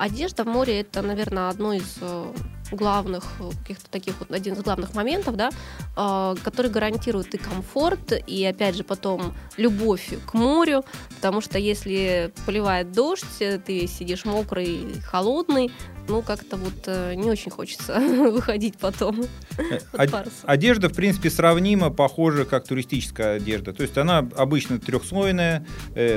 одежда 0.00 0.44
в 0.44 0.48
море 0.48 0.80
это, 0.80 1.02
наверное, 1.02 1.48
одно 1.48 1.72
из 1.72 1.98
э, 2.00 2.32
главных, 2.72 3.24
э, 3.40 3.50
каких-то 3.62 3.90
таких 3.90 4.14
вот, 4.18 4.30
один 4.30 4.54
из 4.54 4.62
главных 4.62 4.94
моментов, 4.94 5.36
да, 5.36 5.50
э, 5.96 6.36
который 6.42 6.70
гарантирует 6.70 7.34
и 7.34 7.38
комфорт, 7.38 8.12
и, 8.26 8.44
опять 8.44 8.76
же, 8.76 8.84
потом 8.84 9.34
любовь 9.56 10.12
к 10.26 10.34
морю, 10.34 10.84
потому 11.16 11.40
что 11.40 11.58
если 11.58 12.32
поливает 12.46 12.92
дождь, 12.92 13.24
ты 13.38 13.86
сидишь 13.86 14.24
мокрый, 14.24 15.00
холодный, 15.04 15.70
ну, 16.08 16.22
как-то 16.22 16.56
вот 16.56 16.74
э, 16.86 17.14
не 17.14 17.30
очень 17.30 17.50
хочется 17.50 17.98
выходить 18.30 18.78
потом. 18.78 19.24
Одежда, 20.44 20.88
в 20.88 20.94
принципе, 20.94 21.30
сравнима, 21.30 21.90
похожа, 21.90 22.44
как 22.44 22.66
туристическая 22.66 23.36
одежда. 23.36 23.72
То 23.72 23.82
есть 23.82 23.96
она 23.98 24.18
обычно 24.36 24.78
трехслойная, 24.78 25.66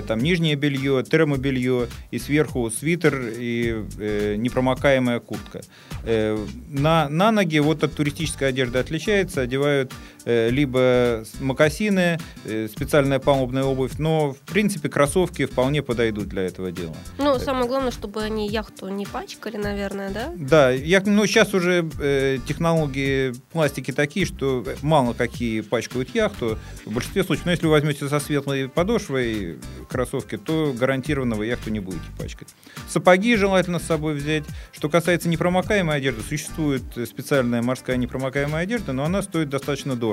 там 0.08 0.20
нижнее 0.20 0.56
белье, 0.56 1.04
термобелье, 1.04 1.88
и 2.12 2.20
сверху 2.20 2.70
свитер 2.70 3.34
и 3.38 4.38
непромокаемая 4.38 5.20
куртка 5.20 5.62
на, 6.04 7.10
на 7.10 7.32
ноги 7.32 7.60
вот 7.60 7.84
от 7.84 7.94
туристической 7.94 8.50
одежды 8.50 8.80
отличается, 8.80 9.42
одевают 9.42 9.94
э, 10.21 10.21
либо 10.26 11.24
макасины, 11.40 12.20
э, 12.46 12.68
специальная 12.68 13.20
палубная 13.20 13.64
обувь, 13.64 13.94
но 13.98 14.34
в 14.34 14.40
принципе 14.40 14.90
кроссовки 14.90 15.46
вполне 15.46 15.82
подойдут 15.82 16.28
для 16.28 16.44
этого 16.44 16.72
дела. 16.72 16.96
Ну, 17.18 17.40
самое 17.40 17.68
главное, 17.68 17.92
чтобы 17.92 18.22
они 18.22 18.48
яхту 18.48 18.88
не 18.90 19.06
пачкали, 19.06 19.58
наверное, 19.58 20.10
да? 20.10 20.32
Да, 20.36 20.72
я, 20.72 21.02
ну 21.06 21.26
сейчас 21.26 21.54
уже 21.54 21.90
э, 22.00 22.38
технологии 22.48 23.34
пластики 23.52 23.92
такие, 23.92 24.26
что 24.26 24.64
мало 24.82 25.14
какие 25.14 25.62
пачкают 25.62 26.14
яхту. 26.14 26.58
В 26.86 26.94
большинстве 26.94 27.24
случаев, 27.24 27.46
но 27.46 27.52
если 27.52 27.66
вы 27.66 27.72
возьмете 27.72 28.08
со 28.08 28.20
светлой 28.20 28.70
подошвой 28.70 29.58
кроссовки, 29.90 30.38
то 30.38 30.74
гарантированно 30.78 31.36
вы 31.36 31.48
яхту 31.48 31.72
не 31.72 31.80
будете 31.80 32.06
пачкать. 32.18 32.50
Сапоги 32.88 33.36
желательно 33.36 33.80
с 33.80 33.84
собой 33.84 34.14
взять. 34.14 34.44
Что 34.72 34.90
касается 34.90 35.30
непромокаемой 35.30 35.98
одежды, 35.98 36.22
существует 36.22 36.84
специальная 37.08 37.62
морская 37.62 37.98
непромокаемая 37.98 38.64
одежда, 38.64 38.94
но 38.94 39.04
она 39.04 39.22
стоит 39.22 39.50
достаточно 39.50 39.96
дорого. 39.96 40.11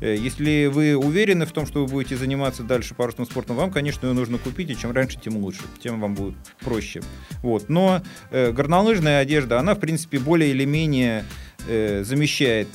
Э, 0.00 0.16
если 0.16 0.66
вы 0.66 0.96
уверены 0.96 1.46
в 1.46 1.52
том, 1.52 1.66
что 1.66 1.84
вы 1.84 1.86
будете 1.90 2.16
заниматься 2.16 2.62
дальше 2.62 2.94
парусным 2.94 3.26
спортом, 3.26 3.56
вам, 3.56 3.70
конечно, 3.70 4.06
ее 4.06 4.12
нужно 4.12 4.38
купить, 4.38 4.70
и 4.70 4.76
чем 4.76 4.92
раньше, 4.92 5.18
тем 5.18 5.36
лучше, 5.36 5.62
тем 5.82 6.00
вам 6.00 6.14
будет 6.14 6.36
проще. 6.60 7.02
Вот. 7.42 7.68
Но 7.68 8.02
э, 8.30 8.52
горнолыжная 8.52 9.20
одежда, 9.20 9.58
она, 9.58 9.74
в 9.74 9.80
принципе, 9.80 10.18
более 10.18 10.50
или 10.50 10.64
менее 10.64 11.24
э, 11.66 12.02
замещает 12.04 12.68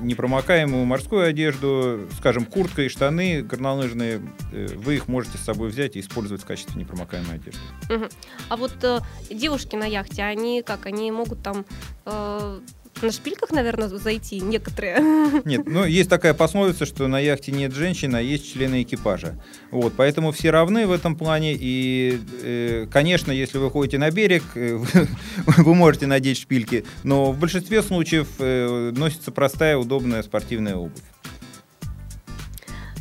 непромокаемую 0.00 0.84
морскую 0.84 1.26
одежду, 1.26 2.08
скажем, 2.18 2.44
куртка 2.44 2.82
и 2.82 2.88
штаны 2.88 3.42
горнолыжные, 3.42 4.20
э, 4.52 4.66
вы 4.76 4.96
их 4.96 5.08
можете 5.08 5.38
с 5.38 5.42
собой 5.42 5.68
взять 5.68 5.96
и 5.96 6.00
использовать 6.00 6.42
в 6.42 6.46
качестве 6.46 6.80
непромокаемой 6.80 7.36
одежды. 7.36 7.60
Угу. 7.90 8.08
А 8.48 8.56
вот 8.56 8.72
э, 8.82 9.00
девушки 9.30 9.76
на 9.76 9.84
яхте, 9.84 10.22
они 10.22 10.62
как, 10.62 10.86
они 10.86 11.10
могут 11.10 11.42
там 11.42 11.64
э, 12.04 12.60
на 13.02 13.12
шпильках, 13.12 13.50
наверное, 13.50 13.88
зайти 13.88 14.40
некоторые. 14.40 15.00
Нет, 15.44 15.66
ну 15.66 15.84
есть 15.84 16.08
такая 16.08 16.34
пословица, 16.34 16.86
что 16.86 17.08
на 17.08 17.18
яхте 17.18 17.52
нет 17.52 17.74
женщин, 17.74 18.14
а 18.14 18.20
есть 18.20 18.52
члены 18.52 18.82
экипажа. 18.82 19.42
Вот, 19.70 19.94
поэтому 19.96 20.32
все 20.32 20.50
равны 20.50 20.86
в 20.86 20.92
этом 20.92 21.16
плане. 21.16 21.56
И, 21.58 22.20
э, 22.42 22.86
конечно, 22.90 23.32
если 23.32 23.58
вы 23.58 23.70
ходите 23.70 23.98
на 23.98 24.10
берег, 24.10 24.42
э, 24.54 24.78
вы 25.46 25.74
можете 25.74 26.06
надеть 26.06 26.38
шпильки, 26.38 26.84
но 27.02 27.32
в 27.32 27.38
большинстве 27.38 27.82
случаев 27.82 28.28
э, 28.38 28.92
носится 28.94 29.30
простая, 29.32 29.76
удобная 29.76 30.22
спортивная 30.22 30.76
обувь. 30.76 31.02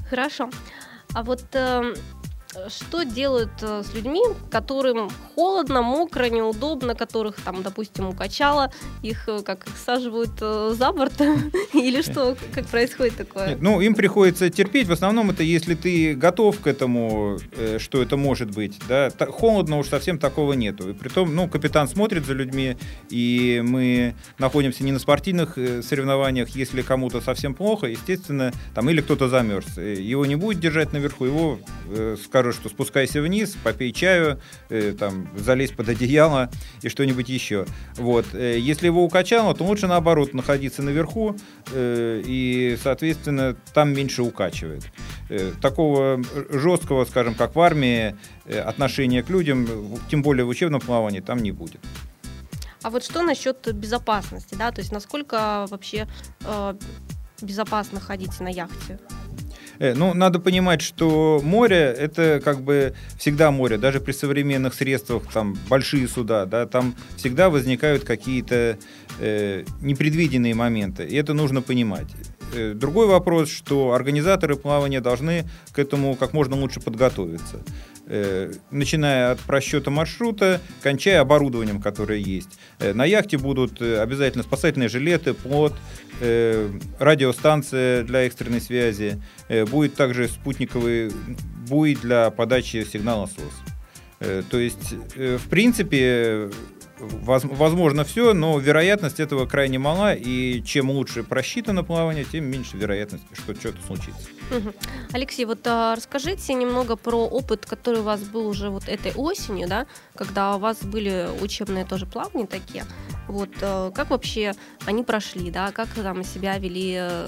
Хорошо. 0.10 0.50
А 1.14 1.24
вот 1.24 1.44
э, 1.54 1.94
что 2.70 3.04
делают 3.04 3.52
э, 3.62 3.84
с 3.84 3.94
людьми, 3.94 4.22
которым 4.50 5.10
холодно, 5.36 5.82
мокро, 5.82 6.26
неудобно, 6.26 6.96
которых 6.96 7.36
там, 7.42 7.64
допустим, 7.64 8.10
укачало, 8.10 8.72
их 9.02 9.28
э, 9.28 9.42
как 9.42 9.68
их 9.68 9.74
саживают 9.78 10.32
э, 10.42 10.74
за 10.78 10.92
борт 10.92 11.14
или 11.74 12.02
что, 12.02 12.36
как 12.54 12.66
происходит 12.68 13.16
такое? 13.16 13.50
Нет, 13.50 13.62
ну, 13.62 13.82
им 13.82 13.96
приходится 13.96 14.50
терпеть. 14.50 14.88
В 14.88 14.92
основном 14.92 15.30
это 15.30 15.44
если 15.44 15.76
ты 15.76 16.14
готов 16.14 16.60
к 16.60 16.68
этому, 16.68 17.40
что 17.78 18.02
это 18.02 18.18
может 18.18 18.52
быть. 18.52 18.80
Да? 18.88 19.10
Холодно 19.30 19.78
уж 19.80 19.88
совсем 19.88 20.20
такого 20.20 20.54
нету. 20.54 20.90
И 20.90 20.94
притом, 20.94 21.34
ну, 21.34 21.48
капитан 21.48 21.88
смотрит 21.88 22.26
за 22.26 22.34
людьми, 22.34 22.78
и 23.10 23.62
мы 23.64 24.16
находимся 24.38 24.84
не 24.84 24.92
на 24.92 25.00
спортивных 25.00 25.56
соревнованиях. 25.56 26.50
Если 26.50 26.82
кому-то 26.82 27.22
совсем 27.22 27.54
плохо, 27.54 27.88
естественно, 27.88 28.52
там 28.74 28.90
или 28.90 29.02
кто-то 29.02 29.30
замерз. 29.30 29.78
Его 29.78 30.26
не 30.26 30.36
будет 30.36 30.60
держать 30.60 30.94
наверху, 30.94 31.26
его 31.26 31.60
э, 31.90 32.18
скажут, 32.42 32.60
что 32.60 32.70
спускайся 32.70 33.22
вниз, 33.22 33.56
попей 33.64 33.92
чаю, 33.92 34.40
э, 34.70 34.94
там, 34.98 35.30
залезь 35.38 35.72
под 35.72 35.90
одеяло 35.90 36.50
и 36.82 36.90
что-нибудь 36.90 37.30
еще. 37.30 37.66
Вот. 37.98 38.26
Э, 38.34 38.58
Если 38.58 38.88
его 38.88 39.04
укачало, 39.04 39.54
то 39.54 39.64
лучше 39.64 39.88
наоборот 39.88 40.34
находиться 40.34 40.82
наверху, 40.82 41.36
э, 41.72 42.22
и, 42.26 42.78
соответственно, 42.82 43.56
там 43.74 43.94
меньше 43.94 44.24
укачивает. 44.24 44.84
Э, 45.30 45.52
Такого 45.62 46.20
жесткого, 46.50 47.06
скажем, 47.06 47.36
как 47.36 47.56
в 47.56 47.60
армии, 47.60 48.16
э, 48.46 48.60
отношения 48.60 49.22
к 49.22 49.30
людям, 49.30 49.68
тем 50.10 50.24
более 50.24 50.44
в 50.46 50.50
учебном 50.50 50.82
плавании, 50.82 51.22
там 51.22 51.40
не 51.44 51.52
будет. 51.52 51.82
А 52.82 52.90
вот 52.90 53.04
что 53.04 53.22
насчет 53.22 53.72
безопасности, 53.76 54.56
да, 54.56 54.72
то 54.72 54.82
есть 54.82 54.92
насколько 54.92 55.68
вообще 55.70 56.08
э, 56.44 56.74
безопасно 57.42 58.00
ходить 58.00 58.40
на 58.40 58.50
яхте? 58.50 59.00
Э, 59.82 59.96
Ну, 59.96 60.14
надо 60.14 60.40
понимать, 60.40 60.82
что 60.82 61.42
море— 61.44 61.96
это 62.00 62.40
как 62.44 62.62
бы 62.62 62.94
всегда 63.18 63.50
море, 63.50 63.80
даже 63.80 64.00
при 64.00 64.12
современных 64.12 64.76
средствах, 64.76 65.24
там, 65.34 65.58
большие 65.70 66.08
суда, 66.08 66.46
да, 66.46 66.68
там 66.68 66.94
всегда 67.18 67.50
возникают 67.50 68.04
какие-то 68.04 68.78
э, 69.20 69.64
непредвиденные 69.82 70.54
моменты, 70.54 71.04
и 71.06 71.16
это 71.16 71.34
нужно 71.34 71.64
понимать. 71.64 72.08
Э, 72.54 72.74
Другой 72.76 73.08
вопрос, 73.08 73.50
что 73.50 73.94
организаторы 73.94 74.56
плавания 74.56 75.02
должны 75.02 75.46
к 75.74 75.80
этому 75.80 76.16
как 76.16 76.34
можно 76.34 76.56
лучше 76.56 76.80
подготовиться. 76.80 77.58
Э, 78.08 78.52
Начиная 78.72 79.32
от 79.32 79.40
просчета 79.42 79.92
маршрута, 79.92 80.60
кончая 80.82 81.22
оборудованием, 81.22 81.82
которое 81.82 82.20
есть. 82.20 82.60
Э, 82.80 82.94
На 82.94 83.06
яхте 83.06 83.38
будут 83.38 83.82
э, 83.82 84.00
обязательно 84.02 84.44
спасательные 84.44 84.90
жилеты, 84.90 85.34
плот, 85.34 85.74
э, 86.20 86.70
радиостанция 87.00 88.04
для 88.04 88.22
экстренной 88.26 88.60
связи, 88.62 89.22
э, 89.50 89.66
будет 89.66 89.94
также 89.96 90.28
спутниковый 90.28 91.12
буй 91.70 91.96
для 91.96 92.32
подачи 92.32 92.84
сигнала 92.92 93.28
СОС. 93.28 93.54
Э, 94.20 94.44
То 94.50 94.58
есть, 94.60 94.94
э, 95.16 95.38
в 95.38 95.48
принципе, 95.50 96.50
воз- 97.00 97.44
возможно 97.46 98.04
все, 98.04 98.34
но 98.34 98.58
вероятность 98.60 99.20
этого 99.20 99.46
крайне 99.46 99.80
мала, 99.80 100.14
и 100.16 100.62
чем 100.64 100.90
лучше 100.92 101.24
просчитано 101.24 101.84
плавание, 101.84 102.26
тем 102.26 102.46
меньше 102.46 102.78
вероятность, 102.78 103.24
что 103.34 103.54
что-то 103.56 103.78
случится. 103.86 104.28
Алексей, 105.14 105.46
вот 105.46 105.60
а, 105.66 105.96
расскажите 105.96 106.54
немного 106.54 106.96
про 106.96 107.26
опыт, 107.28 107.66
который 107.66 108.02
у 108.02 108.04
вас 108.04 108.22
был 108.22 108.48
уже 108.48 108.70
вот 108.70 108.88
этой 108.88 109.14
осенью, 109.14 109.68
да, 109.68 109.88
когда 110.16 110.56
у 110.56 110.60
вас 110.60 110.84
были 110.84 111.30
учебные 111.42 111.86
тоже 111.86 112.06
плавания 112.06 112.48
такие. 112.48 112.86
Вот 113.28 113.50
э, 113.62 113.92
как 113.94 114.10
вообще 114.10 114.54
они 114.86 115.04
прошли, 115.04 115.52
да, 115.52 115.72
как 115.72 115.90
там 115.90 116.24
себя 116.24 116.58
вели 116.58 116.98
э, 117.00 117.28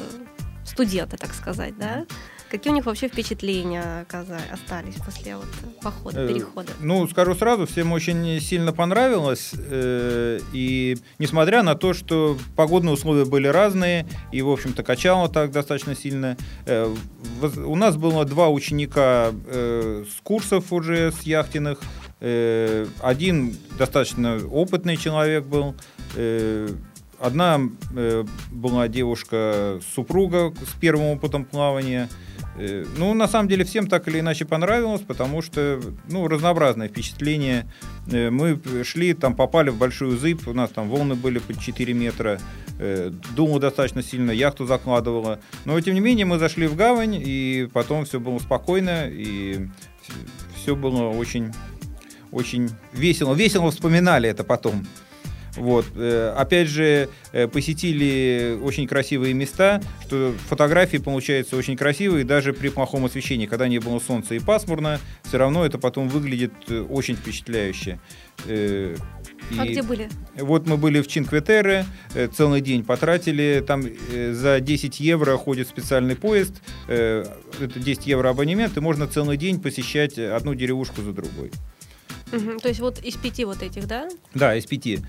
студенты, 0.66 1.18
так 1.18 1.34
сказать, 1.34 1.78
да? 1.78 2.06
Какие 2.54 2.72
у 2.72 2.76
них 2.76 2.86
вообще 2.86 3.08
впечатления 3.08 4.06
остались 4.52 4.94
после 5.04 5.38
вот 5.38 5.48
похода, 5.82 6.24
Э, 6.24 6.28
перехода? 6.28 6.72
Ну, 6.82 7.08
скажу 7.08 7.34
сразу, 7.34 7.66
всем 7.66 7.92
очень 7.92 8.40
сильно 8.40 8.72
понравилось. 8.72 9.54
э, 9.58 10.40
И 10.54 10.96
несмотря 11.18 11.64
на 11.64 11.74
то, 11.74 11.94
что 11.96 12.38
погодные 12.56 12.94
условия 12.94 13.26
были 13.26 13.48
разные, 13.48 14.06
и, 14.32 14.44
в 14.44 14.52
общем-то, 14.52 14.84
качало 14.84 15.30
так 15.30 15.50
достаточно 15.52 15.96
сильно, 15.96 16.38
э, 16.68 16.96
у 17.66 17.76
нас 17.76 17.98
было 17.98 18.24
два 18.24 18.50
ученика 18.50 19.32
с 19.52 20.22
курсов 20.22 20.72
уже, 20.72 21.12
с 21.12 21.24
яхтенных. 21.24 21.80
Один 23.02 23.58
достаточно 23.80 24.40
опытный 24.46 24.96
человек 24.98 25.46
был. 25.46 25.76
Одна 27.24 27.58
э, 27.96 28.26
была 28.52 28.90
девушка 28.90 29.80
супруга 29.96 30.54
с 30.62 30.78
первым 30.78 31.06
опытом 31.06 31.46
плавания. 31.46 32.10
Э, 32.58 32.84
Ну, 32.98 33.14
на 33.14 33.30
самом 33.30 33.48
деле, 33.48 33.64
всем 33.64 33.88
так 33.88 34.10
или 34.10 34.20
иначе 34.20 34.44
понравилось, 34.44 35.00
потому 35.08 35.42
что, 35.42 35.80
ну, 36.10 36.28
разнообразное 36.28 36.90
впечатление. 36.90 37.72
Э, 38.12 38.30
Мы 38.30 38.60
шли, 38.84 39.14
там 39.14 39.38
попали 39.38 39.70
в 39.70 39.78
большую 39.78 40.18
зыбь, 40.18 40.46
у 40.48 40.54
нас 40.54 40.72
там 40.72 40.90
волны 40.90 41.16
были 41.16 41.40
под 41.40 41.62
4 41.62 41.94
метра, 41.94 42.42
э, 42.78 43.10
дуло 43.38 43.58
достаточно 43.58 44.04
сильно, 44.04 44.32
яхту 44.32 44.66
закладывало. 44.66 45.40
Но, 45.64 45.80
тем 45.80 45.94
не 45.94 46.02
менее, 46.02 46.26
мы 46.26 46.40
зашли 46.40 46.68
в 46.68 46.76
гавань, 46.76 47.16
и 47.26 47.70
потом 47.72 48.04
все 48.04 48.20
было 48.20 48.40
спокойно, 48.40 49.08
и 49.10 49.70
все 50.58 50.76
было 50.76 51.08
очень, 51.08 51.54
очень 52.34 52.70
весело. 52.92 53.34
Весело 53.34 53.72
вспоминали 53.72 54.28
это 54.28 54.44
потом. 54.44 54.86
Вот. 55.56 55.86
э, 55.96 56.34
Опять 56.38 56.68
же, 56.68 57.10
э, 57.32 57.48
посетили 57.48 58.58
очень 58.62 58.88
красивые 58.88 59.34
места, 59.34 59.82
что 60.06 60.34
фотографии 60.48 60.98
получаются 60.98 61.56
очень 61.58 61.78
красивые, 61.78 62.24
даже 62.26 62.54
при 62.54 62.70
плохом 62.70 63.06
освещении, 63.06 63.46
когда 63.46 63.68
не 63.68 63.80
было 63.80 64.00
солнца 64.00 64.34
и 64.36 64.40
пасмурно, 64.40 65.00
все 65.24 65.38
равно 65.38 65.66
это 65.66 65.78
потом 65.78 66.10
выглядит 66.10 66.54
э, 66.70 66.82
очень 66.82 67.16
впечатляюще. 67.16 68.00
А 68.46 69.66
и- 69.66 69.70
где 69.72 69.84
были? 69.84 70.10
вот 70.38 70.66
мы 70.68 70.78
были 70.78 71.02
в 71.02 71.08
Чинкветере, 71.08 71.86
э, 72.16 72.28
целый 72.28 72.62
день 72.62 72.84
потратили, 72.84 73.64
там 73.66 73.84
за 74.32 74.60
10 74.60 75.00
евро 75.00 75.38
ходит 75.38 75.68
специальный 75.68 76.16
поезд, 76.16 76.62
это 76.88 77.80
10 77.80 78.08
евро 78.08 78.30
абонемент, 78.30 78.76
и 78.78 78.80
можно 78.80 79.06
целый 79.08 79.38
день 79.38 79.62
посещать 79.62 80.18
одну 80.18 80.56
деревушку 80.56 81.02
за 81.02 81.12
другой. 81.14 81.52
Мгм, 82.32 82.60
То 82.60 82.68
есть 82.70 82.80
вот 82.80 83.00
из 83.00 83.16
пяти 83.16 83.46
вот 83.46 83.62
этих, 83.62 83.88
да? 83.88 84.08
Да, 84.34 84.56
из 84.56 84.66
пяти. 84.66 85.00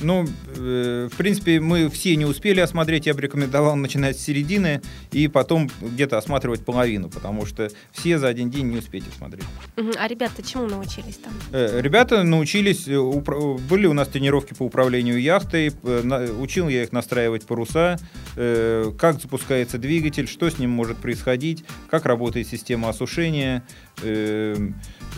Ну, 0.00 0.26
э, 0.56 1.08
в 1.12 1.16
принципе, 1.16 1.58
мы 1.60 1.88
все 1.90 2.14
не 2.16 2.24
успели 2.24 2.60
осмотреть, 2.60 3.06
я 3.06 3.14
бы 3.14 3.20
рекомендовал 3.20 3.74
начинать 3.76 4.18
с 4.18 4.22
середины 4.22 4.80
и 5.10 5.26
потом 5.28 5.70
где-то 5.80 6.18
осматривать 6.18 6.64
половину, 6.64 7.08
потому 7.08 7.46
что 7.46 7.68
все 7.92 8.18
за 8.18 8.28
один 8.28 8.50
день 8.50 8.66
не 8.66 8.76
успеете 8.78 9.06
осмотреть. 9.12 9.44
Мгм, 9.76 9.92
А 9.98 10.06
ребята 10.06 10.42
чему 10.42 10.66
научились 10.66 11.16
там? 11.16 11.32
Э, 11.52 11.80
Ребята 11.80 12.22
научились, 12.22 12.86
э, 12.86 12.92
упра- 12.92 13.58
были 13.68 13.86
у 13.86 13.92
нас 13.92 14.08
тренировки 14.08 14.54
по 14.54 14.62
управлению 14.64 15.20
яхтой, 15.20 15.68
э, 15.82 16.00
на- 16.04 16.24
учил 16.40 16.68
я 16.68 16.82
их 16.84 16.92
настраивать 16.92 17.44
паруса, 17.46 17.98
э, 18.36 18.92
как 18.98 19.20
запускается 19.20 19.78
двигатель, 19.78 20.28
что 20.28 20.48
с 20.50 20.58
ним 20.58 20.70
может 20.70 20.98
происходить, 20.98 21.64
как 21.90 22.04
работает 22.04 22.46
система 22.46 22.88
осушения, 22.90 23.64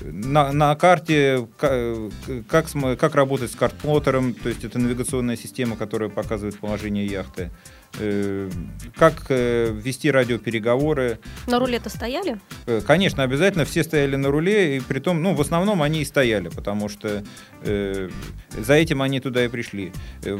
на, 0.02 0.52
на 0.52 0.74
карте, 0.76 1.46
ка- 1.58 2.10
как, 2.48 2.66
как 2.98 3.14
работать 3.14 3.50
с 3.50 3.56
картплоттером, 3.56 4.34
то 4.34 4.48
есть 4.48 4.64
это 4.64 4.78
навигационная 4.78 5.36
система, 5.36 5.76
которая 5.76 6.08
показывает 6.08 6.58
положение 6.58 7.06
яхты, 7.06 7.42
э, 7.42 7.50
как 8.96 9.26
э, 9.28 9.72
вести 9.72 10.10
радиопереговоры, 10.10 11.18
На 11.46 11.58
руле-то 11.58 11.90
стояли? 11.90 12.40
Э, 12.66 12.80
Конечно, 12.86 13.22
обязательно 13.22 13.64
все 13.64 13.82
стояли 13.84 14.16
на 14.16 14.30
руле, 14.30 14.76
и 14.76 14.80
при 14.80 15.00
том, 15.00 15.22
ну, 15.22 15.34
в 15.34 15.40
основном 15.40 15.82
они 15.82 16.02
и 16.02 16.04
стояли, 16.04 16.48
потому 16.48 16.88
что 16.88 17.24
э, 17.62 18.08
за 18.56 18.74
этим 18.74 19.02
они 19.02 19.20
туда 19.20 19.44
и 19.44 19.48
пришли. 19.48 19.92
Э, 20.24 20.38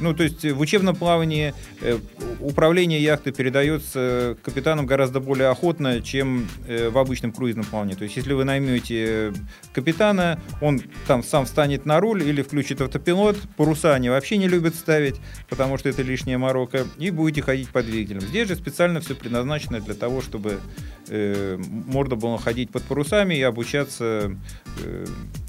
ну, 0.00 0.14
то 0.14 0.22
есть 0.22 0.44
в 0.44 0.60
учебном 0.60 0.96
плавании 0.96 1.54
э, 1.80 1.98
управление 2.40 3.02
яхты 3.02 3.32
передается 3.32 4.36
капитанам 4.42 4.86
гораздо 4.86 5.20
более 5.20 5.48
охотно, 5.48 6.00
чем 6.00 6.48
э, 6.66 6.88
в 6.88 6.98
обычном 6.98 7.32
круизном 7.32 7.64
плавании. 7.64 7.94
То 7.94 8.04
есть 8.04 8.16
если 8.16 8.32
вы 8.32 8.44
наймете 8.44 9.32
капитана, 9.72 10.40
он 10.60 10.80
там 11.06 11.22
сам 11.22 11.44
встанет 11.46 11.86
на 11.86 12.00
руль 12.00 12.22
или 12.22 12.42
включит 12.42 12.80
автопилот, 12.80 13.36
паруса 13.56 13.94
они 13.94 14.10
вообще 14.10 14.36
не 14.36 14.48
любят 14.48 14.74
ставить, 14.74 15.16
потому 15.48 15.78
что 15.78 15.88
это 15.88 16.02
лишняя 16.02 16.38
морока, 16.38 16.84
и 16.98 17.10
будете 17.10 17.42
ходить 17.42 17.68
по 17.68 17.82
двигателям. 17.82 18.22
Здесь 18.22 18.48
же 18.48 18.56
специально 18.56 19.00
все 19.00 19.14
предназначено 19.14 19.80
для 19.80 19.94
того, 19.94 20.20
чтобы 20.20 20.60
э, 21.08 21.56
можно 21.58 22.16
было 22.16 22.38
ходить 22.38 22.70
под 22.70 22.82
парусами 22.84 23.34
и 23.34 23.42
обучаться 23.42 24.36
э, 24.84 25.06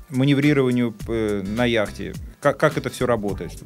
маневрированию 0.10 0.95
э, 1.08 1.43
на 1.45 1.65
яхте. 1.65 2.13
Как, 2.39 2.58
как 2.58 2.77
это 2.77 2.89
все 2.89 3.06
работает. 3.06 3.63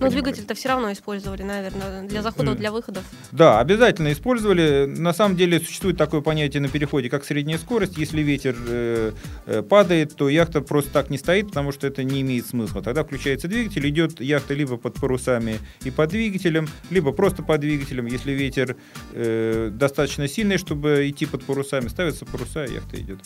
Но 0.00 0.08
двигатель-то 0.08 0.54
все 0.54 0.68
равно 0.68 0.92
использовали, 0.92 1.42
наверное, 1.42 2.02
для 2.02 2.22
заходов, 2.22 2.56
для 2.56 2.72
выходов. 2.72 3.04
Да, 3.32 3.60
обязательно 3.60 4.12
использовали. 4.12 4.86
На 4.86 5.12
самом 5.12 5.36
деле 5.36 5.60
существует 5.60 5.96
такое 5.96 6.20
понятие 6.20 6.62
на 6.62 6.68
переходе, 6.68 7.08
как 7.08 7.24
средняя 7.24 7.58
скорость. 7.58 7.98
Если 7.98 8.22
ветер 8.22 8.56
э, 8.66 9.12
э, 9.46 9.62
падает, 9.62 10.16
то 10.16 10.28
яхта 10.28 10.62
просто 10.62 10.90
так 10.90 11.10
не 11.10 11.18
стоит, 11.18 11.48
потому 11.48 11.72
что 11.72 11.86
это 11.86 12.02
не 12.02 12.22
имеет 12.22 12.46
смысла. 12.46 12.82
Тогда 12.82 13.04
включается 13.04 13.48
двигатель, 13.48 13.86
идет 13.88 14.20
яхта 14.20 14.54
либо 14.54 14.76
под 14.76 14.94
парусами 14.94 15.58
и 15.84 15.90
под 15.90 16.10
двигателем, 16.10 16.68
либо 16.90 17.12
просто 17.12 17.42
под 17.42 17.60
двигателем. 17.60 18.06
Если 18.06 18.32
ветер 18.32 18.76
э, 19.12 19.70
достаточно 19.72 20.28
сильный, 20.28 20.56
чтобы 20.56 21.08
идти 21.08 21.26
под 21.26 21.44
парусами, 21.44 21.88
ставятся 21.88 22.24
паруса, 22.24 22.64
и 22.64 22.74
яхта 22.74 23.00
идет. 23.00 23.20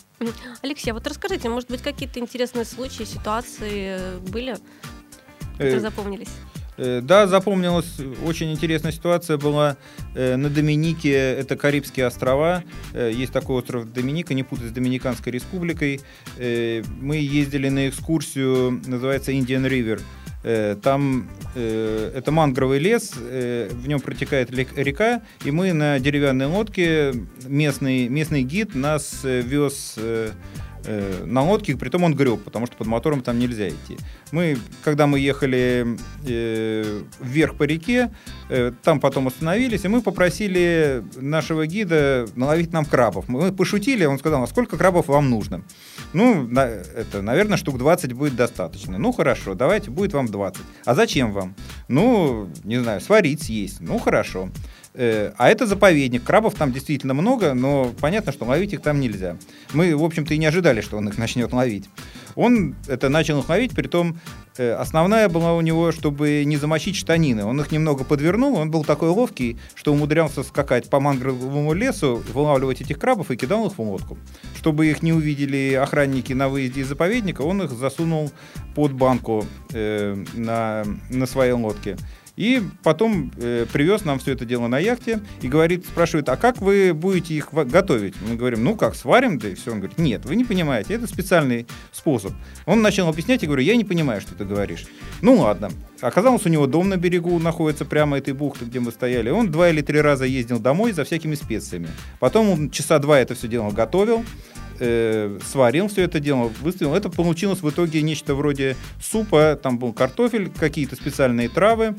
Алексей, 0.63 0.91
а 0.91 0.95
вот 0.95 1.07
расскажите, 1.07 1.49
может 1.49 1.71
быть, 1.71 1.83
какие-то 1.83 2.19
интересные 2.19 2.65
случаи, 2.65 3.05
ситуации 3.05 3.99
э, 3.99 4.19
были, 4.29 4.57
Э, 5.55 5.59
которые 5.59 5.81
запомнились? 5.81 6.31
Э, 6.77 7.01
Да, 7.03 7.27
запомнилась 7.27 7.97
очень 8.25 8.53
интересная 8.53 8.93
ситуация 8.93 9.37
была 9.37 9.77
э, 10.15 10.37
на 10.37 10.49
Доминике, 10.49 11.13
это 11.13 11.57
Карибские 11.57 12.07
острова, 12.07 12.65
Э, 12.93 13.11
есть 13.13 13.33
такой 13.33 13.57
остров 13.57 13.93
Доминика, 13.93 14.35
не 14.35 14.43
путать 14.43 14.69
с 14.69 14.71
Доминиканской 14.71 15.33
республикой. 15.33 16.01
Мы 16.39 17.17
ездили 17.17 17.69
на 17.69 17.89
экскурсию, 17.89 18.81
называется 18.87 19.33
Indian 19.33 19.69
River. 19.69 20.01
Там 20.83 21.29
это 21.55 22.31
мангровый 22.31 22.79
лес, 22.79 23.15
в 23.15 23.89
нем 23.89 24.01
протекает 24.01 24.51
река, 24.51 25.23
и 25.45 25.51
мы 25.51 25.73
на 25.73 25.99
деревянной 25.99 26.47
лодке, 26.47 27.15
местный, 27.47 28.09
местный 28.09 28.43
гид 28.43 28.75
нас 28.75 29.21
вез 29.25 29.97
э, 30.87 31.25
на 31.25 31.43
лодке, 31.43 31.77
притом 31.77 32.05
он 32.05 32.15
греб, 32.15 32.43
потому 32.45 32.67
что 32.67 32.77
под 32.77 32.87
мотором 32.87 33.23
там 33.23 33.39
нельзя 33.39 33.69
идти. 33.69 33.97
Мы, 34.33 34.57
когда 34.83 35.07
мы 35.07 35.19
ехали 35.19 35.97
э, 36.27 37.03
вверх 37.21 37.57
по 37.57 37.65
реке, 37.65 38.13
э, 38.49 38.73
там 38.83 39.01
потом 39.01 39.27
остановились, 39.29 39.85
и 39.85 39.89
мы 39.89 40.01
попросили 40.03 41.03
нашего 41.17 41.67
гида 41.67 42.27
наловить 42.35 42.73
нам 42.73 42.85
крабов. 42.85 43.29
Мы 43.29 43.53
пошутили, 43.53 44.05
он 44.05 44.19
сказал, 44.19 44.43
а 44.43 44.47
сколько 44.47 44.77
крабов 44.77 45.09
вам 45.09 45.31
нужно? 45.31 45.63
Ну, 46.13 46.47
на- 46.49 46.61
это, 46.67 47.23
наверное, 47.23 47.57
штук 47.57 47.79
20 47.79 48.13
будет 48.13 48.37
достаточно. 48.37 48.99
Ну, 48.99 49.13
хорошо, 49.13 49.55
давайте, 49.55 49.91
будет 49.91 50.13
вам 50.13 50.27
20. 50.27 50.63
А 50.85 50.95
зачем 50.95 51.33
вам? 51.33 51.55
Ну, 51.89 52.49
не 52.65 52.79
знаю, 52.83 53.01
сварить, 53.01 53.43
съесть. 53.43 53.81
Ну, 53.81 53.99
хорошо. 53.99 54.51
Э, 54.95 55.33
А 55.39 55.51
это 55.51 55.67
заповедник. 55.67 56.23
Крабов 56.23 56.55
там 56.55 56.73
действительно 56.73 57.15
много, 57.15 57.53
но 57.55 57.93
понятно, 58.01 58.33
что 58.33 58.45
ловить 58.45 58.73
их 58.73 58.81
там 58.81 59.01
нельзя. 59.01 59.37
Мы, 59.73 59.97
в 59.97 60.05
общем-то, 60.05 60.35
и 60.35 60.39
не 60.39 60.47
ожидали, 60.47 60.81
что 60.81 60.97
он 60.97 61.09
их 61.09 61.19
начнет 61.19 61.53
ловить. 61.53 61.89
Он 62.37 62.77
это 62.87 63.09
начал 63.09 63.41
их 63.41 63.49
ловить, 63.49 63.73
притом 63.73 64.19
э, 64.57 64.73
основная 64.73 65.29
была 65.29 65.55
у 65.55 65.61
него, 65.61 65.91
чтобы 65.91 66.45
не 66.45 66.57
замочить 66.57 66.97
штанины. 66.97 67.45
Он 67.45 67.61
их 67.61 67.73
немного 67.73 68.05
подвернул, 68.05 68.57
он 68.57 68.71
был 68.71 68.85
такой 68.85 69.09
ловкий, 69.09 69.59
что 69.75 69.93
умудрялся 69.93 70.45
скакать 70.45 70.89
по 70.89 71.01
мангровому 71.01 71.73
лесу, 71.73 72.23
вылавливать 72.33 72.81
этих 72.81 72.99
крабов 72.99 73.31
и 73.31 73.37
кидал 73.37 73.67
их 73.67 73.77
в 73.77 73.81
лодку. 73.81 74.17
Чтобы 74.57 74.87
их 74.87 75.03
не 75.03 75.13
увидели 75.13 75.75
охранники 75.75 76.33
на 76.33 76.49
выезде 76.49 76.83
из 76.83 76.89
заповедника, 76.89 77.43
он 77.43 77.63
их 77.63 77.71
засунул 77.71 78.31
под 78.75 78.93
банку 78.93 79.45
э, 79.73 80.17
на, 80.35 80.85
на 81.11 81.27
своей 81.27 81.53
лодке. 81.53 81.97
И 82.37 82.63
потом 82.83 83.31
э, 83.37 83.67
привез 83.73 84.05
нам 84.05 84.19
все 84.19 84.33
это 84.33 84.45
дело 84.45 84.67
на 84.67 84.79
яхте 84.79 85.21
и 85.41 85.49
говорит, 85.49 85.87
спрашивает, 85.87 86.29
а 86.29 86.37
как 86.37 86.59
вы 86.59 86.93
будете 86.93 87.35
их 87.35 87.53
готовить? 87.53 88.15
Мы 88.29 88.37
говорим, 88.37 88.65
ну 88.65 88.77
как, 88.77 88.97
сварим, 88.97 89.39
да 89.39 89.49
и 89.49 89.55
все. 89.55 89.71
Он 89.71 89.79
говорит, 89.79 89.99
нет, 89.99 90.25
вы 90.25 90.35
не 90.35 90.45
понимаете, 90.45 90.95
это 90.95 91.07
специальный 91.07 91.67
способ. 91.93 92.33
Он 92.67 92.83
начал 92.83 93.09
объяснять, 93.09 93.43
и 93.43 93.47
говорю, 93.47 93.63
я 93.63 93.77
не 93.77 93.85
понимаю, 93.85 94.21
что 94.21 94.35
ты 94.35 94.45
говоришь. 94.45 94.87
Ну 95.23 95.37
ладно. 95.37 95.71
Оказалось, 96.01 96.45
у 96.45 96.49
него 96.49 96.67
дом 96.67 96.89
на 96.89 96.97
берегу 96.97 97.39
находится 97.39 97.85
прямо 97.85 98.19
этой 98.19 98.35
бухты, 98.35 98.65
где 98.65 98.81
мы 98.81 98.91
стояли. 98.91 99.31
Он 99.31 99.51
два 99.51 99.71
или 99.71 99.81
три 99.81 100.01
раза 100.01 100.25
ездил 100.25 100.59
домой 100.59 100.93
за 100.93 101.05
всякими 101.05 101.35
специями. 101.35 101.89
Потом 102.19 102.51
он 102.51 102.71
часа 102.71 102.99
два 102.99 103.21
это 103.21 103.35
все 103.35 103.49
дело 103.49 103.71
готовил, 103.71 104.25
э, 104.79 105.39
сварил 105.45 105.89
все 105.89 106.03
это 106.03 106.21
дело, 106.21 106.51
выставил. 106.61 106.95
Это 106.95 107.11
получилось 107.11 107.63
в 107.63 107.71
итоге 107.71 108.03
нечто 108.03 108.35
вроде 108.35 108.77
супа. 109.01 109.59
Там 109.61 109.79
был 109.79 109.93
картофель, 109.93 110.51
какие-то 110.51 110.97
специальные 110.97 111.49
травы 111.49 111.97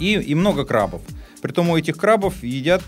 и, 0.00 0.14
и 0.14 0.34
много 0.34 0.64
крабов. 0.64 1.02
Притом 1.42 1.70
у 1.70 1.76
этих 1.76 1.96
крабов 1.96 2.42
едят 2.42 2.82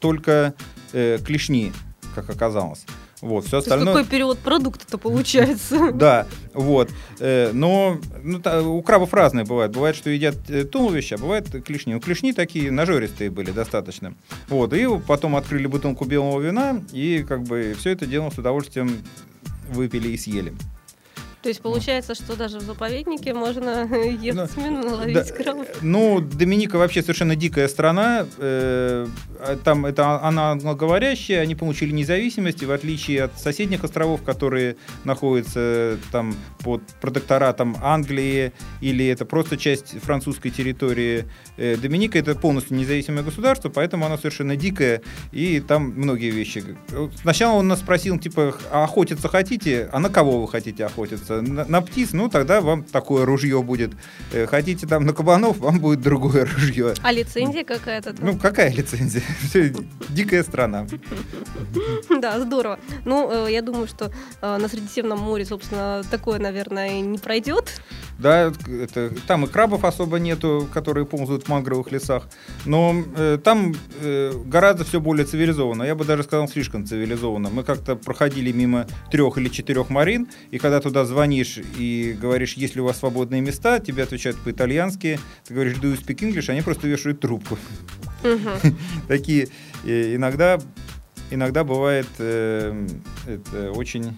только 0.00 0.54
э, 0.92 1.18
клешни, 1.24 1.72
как 2.14 2.30
оказалось. 2.30 2.84
Вот, 3.20 3.44
все 3.44 3.52
То 3.52 3.58
остальное... 3.58 3.94
какой 3.94 4.08
перевод 4.08 4.38
продукта-то 4.38 4.98
получается? 4.98 5.92
Да, 6.00 6.26
вот. 6.54 6.90
Э, 7.18 7.50
Но 7.52 7.98
ну, 8.22 8.40
у 8.76 8.82
крабов 8.82 9.12
разные 9.12 9.44
бывают. 9.44 9.72
Бывает, 9.72 9.96
что 9.96 10.08
едят 10.08 10.36
э, 10.48 10.64
туловище, 10.64 11.16
а 11.16 11.18
бывает 11.18 11.50
клешни. 11.64 11.94
Ну, 11.94 12.00
клешни 12.00 12.32
такие 12.32 12.70
нажористые 12.70 13.30
были 13.30 13.50
достаточно. 13.50 14.14
Вот. 14.48 14.72
И 14.72 14.86
потом 15.06 15.36
открыли 15.36 15.66
бутылку 15.66 16.04
белого 16.06 16.40
вина, 16.40 16.82
и 16.92 17.24
как 17.26 17.42
бы 17.42 17.76
все 17.78 17.90
это 17.90 18.06
дело 18.06 18.30
с 18.30 18.38
удовольствием 18.38 18.90
выпили 19.68 20.08
и 20.08 20.16
съели. 20.16 20.54
То 21.42 21.48
есть 21.48 21.62
получается, 21.62 22.14
что 22.14 22.36
даже 22.36 22.58
в 22.58 22.62
заповеднике 22.62 23.32
можно 23.32 23.86
Ну, 23.90 24.46
смену 24.46 24.82
Да, 24.82 24.90
наловить 24.90 25.30
крабов. 25.32 25.66
э, 25.68 25.72
Ну, 25.80 26.20
Доминика 26.20 26.76
вообще 26.76 27.00
совершенно 27.00 27.34
дикая 27.34 27.66
страна. 27.68 28.26
э, 28.38 29.06
а 29.40 29.56
Там 29.64 29.86
это 29.86 30.20
она 30.22 30.50
англоговорящая, 30.52 31.40
они 31.40 31.54
получили 31.54 31.92
независимость, 31.92 32.62
и 32.62 32.66
в 32.66 32.72
отличие 32.72 33.24
от 33.24 33.38
соседних 33.40 33.84
островов, 33.84 34.22
которые 34.22 34.76
находятся 35.04 35.96
там 36.12 36.34
под 36.62 36.82
протекторатом 37.00 37.76
Англии, 37.82 38.52
или 38.82 39.06
это 39.06 39.24
просто 39.24 39.56
часть 39.56 39.98
французской 40.02 40.50
территории, 40.50 41.24
э, 41.56 41.76
Доминика 41.76 42.18
это 42.18 42.34
полностью 42.34 42.76
независимое 42.76 43.22
государство, 43.22 43.70
поэтому 43.70 44.04
она 44.04 44.18
совершенно 44.18 44.56
дикая, 44.56 45.00
и 45.32 45.60
там 45.60 45.84
многие 45.96 46.30
вещи. 46.30 46.62
Сначала 47.22 47.54
он 47.58 47.68
нас 47.68 47.78
спросил, 47.80 48.18
типа, 48.18 48.54
а 48.70 48.84
охотиться 48.84 49.28
хотите? 49.28 49.88
А 49.92 50.00
на 50.00 50.10
кого 50.10 50.42
вы 50.42 50.48
хотите 50.48 50.84
охотиться? 50.84 51.29
На, 51.40 51.64
на 51.64 51.80
птиц? 51.80 52.10
Ну, 52.12 52.28
тогда 52.28 52.60
вам 52.60 52.82
такое 52.84 53.24
ружье 53.24 53.62
будет. 53.62 53.92
Э, 54.32 54.46
Хотите 54.46 54.86
там 54.86 55.06
на 55.06 55.12
кабанов? 55.12 55.58
Вам 55.58 55.78
будет 55.78 56.00
другое 56.00 56.44
ружье. 56.44 56.94
А 57.02 57.12
лицензия 57.12 57.64
какая-то? 57.64 58.14
Ну, 58.20 58.36
какая 58.38 58.72
лицензия? 58.72 59.22
Дикая 60.08 60.42
страна. 60.42 60.86
Да, 62.20 62.40
здорово. 62.40 62.78
Ну, 63.04 63.46
э, 63.46 63.52
я 63.52 63.62
думаю, 63.62 63.86
что 63.86 64.10
э, 64.42 64.56
на 64.56 64.68
Средиземном 64.68 65.18
море, 65.18 65.44
собственно, 65.44 66.02
такое, 66.10 66.38
наверное, 66.38 67.00
не 67.00 67.18
пройдет. 67.18 67.80
Да, 68.18 68.52
это, 68.68 69.10
там 69.26 69.44
и 69.44 69.48
крабов 69.48 69.84
особо 69.84 70.18
нету, 70.18 70.68
которые 70.74 71.06
ползают 71.06 71.44
в 71.44 71.48
мангровых 71.48 71.90
лесах. 71.92 72.24
Но 72.66 72.94
э, 73.16 73.38
там 73.42 73.74
э, 74.02 74.32
гораздо 74.44 74.84
все 74.84 75.00
более 75.00 75.24
цивилизованно. 75.24 75.84
Я 75.84 75.94
бы 75.94 76.04
даже 76.04 76.24
сказал, 76.24 76.48
слишком 76.48 76.86
цивилизованно. 76.86 77.48
Мы 77.48 77.64
как-то 77.64 77.96
проходили 77.96 78.52
мимо 78.52 78.86
трех 79.10 79.38
или 79.38 79.48
четырех 79.48 79.88
марин, 79.88 80.28
и 80.50 80.58
когда 80.58 80.80
туда 80.80 81.04
звонишь 81.20 81.58
и 81.76 82.16
говоришь, 82.18 82.54
есть 82.54 82.76
ли 82.76 82.80
у 82.80 82.86
вас 82.86 82.98
свободные 82.98 83.42
места, 83.42 83.78
тебе 83.78 84.04
отвечают 84.04 84.38
по-итальянски, 84.38 85.20
ты 85.46 85.52
говоришь, 85.52 85.76
do 85.76 85.92
you 85.92 86.02
speak 86.02 86.20
English, 86.20 86.48
они 86.48 86.62
просто 86.62 86.88
вешают 86.88 87.20
трубку. 87.20 87.58
Такие 89.08 89.48
иногда, 89.84 90.58
иногда 91.30 91.62
бывает 91.62 92.06
э, 92.18 92.86
это 93.26 93.72
очень 93.72 94.16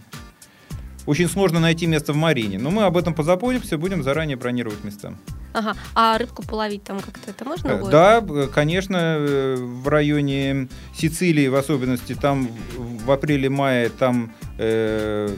очень 1.05 1.29
сложно 1.29 1.59
найти 1.59 1.89
место 1.89 2.13
в 2.13 2.17
Марине. 2.17 2.61
Но 2.61 2.71
мы 2.71 2.85
об 2.85 2.97
этом 2.97 3.13
позаботимся, 3.13 3.77
будем 3.77 4.05
заранее 4.05 4.37
бронировать 4.37 4.85
места. 4.85 5.13
Ага. 5.53 5.75
А 5.97 6.17
рыбку 6.17 6.45
половить 6.45 6.85
там 6.85 7.01
как-то 7.01 7.33
это 7.33 7.45
можно 7.45 7.69
Э, 7.69 7.79
будет? 7.81 7.91
Да, 7.91 8.25
э, 8.25 8.47
конечно, 8.47 9.17
в 9.19 9.89
районе 9.89 10.69
Сицилии 10.97 11.49
в 11.49 11.57
особенности, 11.57 12.15
там 12.15 12.49
в 12.77 12.93
в 13.03 13.11
апреле-мае 13.11 13.89
там 13.91 14.33
э, 14.59 15.29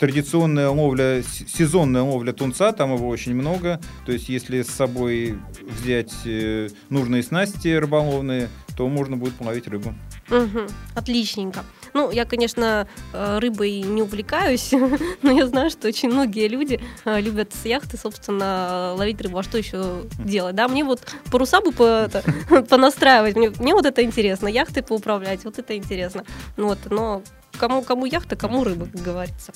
традиционная 0.00 0.70
ловля, 0.70 1.22
сезонная 1.22 2.02
ловля 2.02 2.32
тунца, 2.32 2.72
там 2.72 2.94
его 2.94 3.06
очень 3.06 3.34
много. 3.34 3.80
То 4.06 4.12
есть, 4.12 4.30
если 4.30 4.62
с 4.62 4.68
собой 4.68 5.38
взять 5.62 6.12
э, 6.24 6.68
нужные 6.88 7.22
снасти 7.22 7.68
рыболовные, 7.68 8.48
то 8.76 8.88
можно 8.88 9.18
будет 9.18 9.34
половить 9.34 9.68
рыбу. 9.68 9.94
Мгм. 10.30 10.68
Отличненько. 10.94 11.64
Ну, 11.92 12.10
я, 12.12 12.24
конечно, 12.24 12.86
э, 13.12 13.38
рыбой 13.40 13.80
не 13.80 14.02
увлекаюсь, 14.02 14.72
но 15.22 15.32
я 15.32 15.46
знаю, 15.46 15.70
что 15.70 15.88
очень 15.88 16.08
многие 16.10 16.46
люди 16.48 16.80
э, 17.04 17.20
любят 17.20 17.52
с 17.52 17.64
яхты, 17.66 17.96
собственно, 17.96 18.94
ловить 18.96 19.20
рыбу. 19.20 19.38
А 19.38 19.42
что 19.42 19.58
еще 19.58 20.02
делать? 20.18 20.54
Да, 20.54 20.68
мне 20.68 20.84
вот 20.84 21.00
паруса 21.32 21.60
бы 21.60 21.72
по- 21.72 21.82
это, 22.06 22.22
понастраивать, 22.68 23.36
мне, 23.36 23.50
мне 23.58 23.74
вот 23.74 23.86
это 23.86 24.02
интересно, 24.04 24.46
яхты 24.46 24.82
поуправлять, 24.82 25.44
вот 25.44 25.58
это 25.58 25.76
интересно. 25.76 26.24
Ну 26.56 26.68
Вот, 26.68 26.78
но 26.90 27.22
кому, 27.58 27.82
кому 27.82 28.06
яхта, 28.06 28.36
кому 28.36 28.62
рыба, 28.64 28.86
как 28.86 29.02
говорится. 29.02 29.52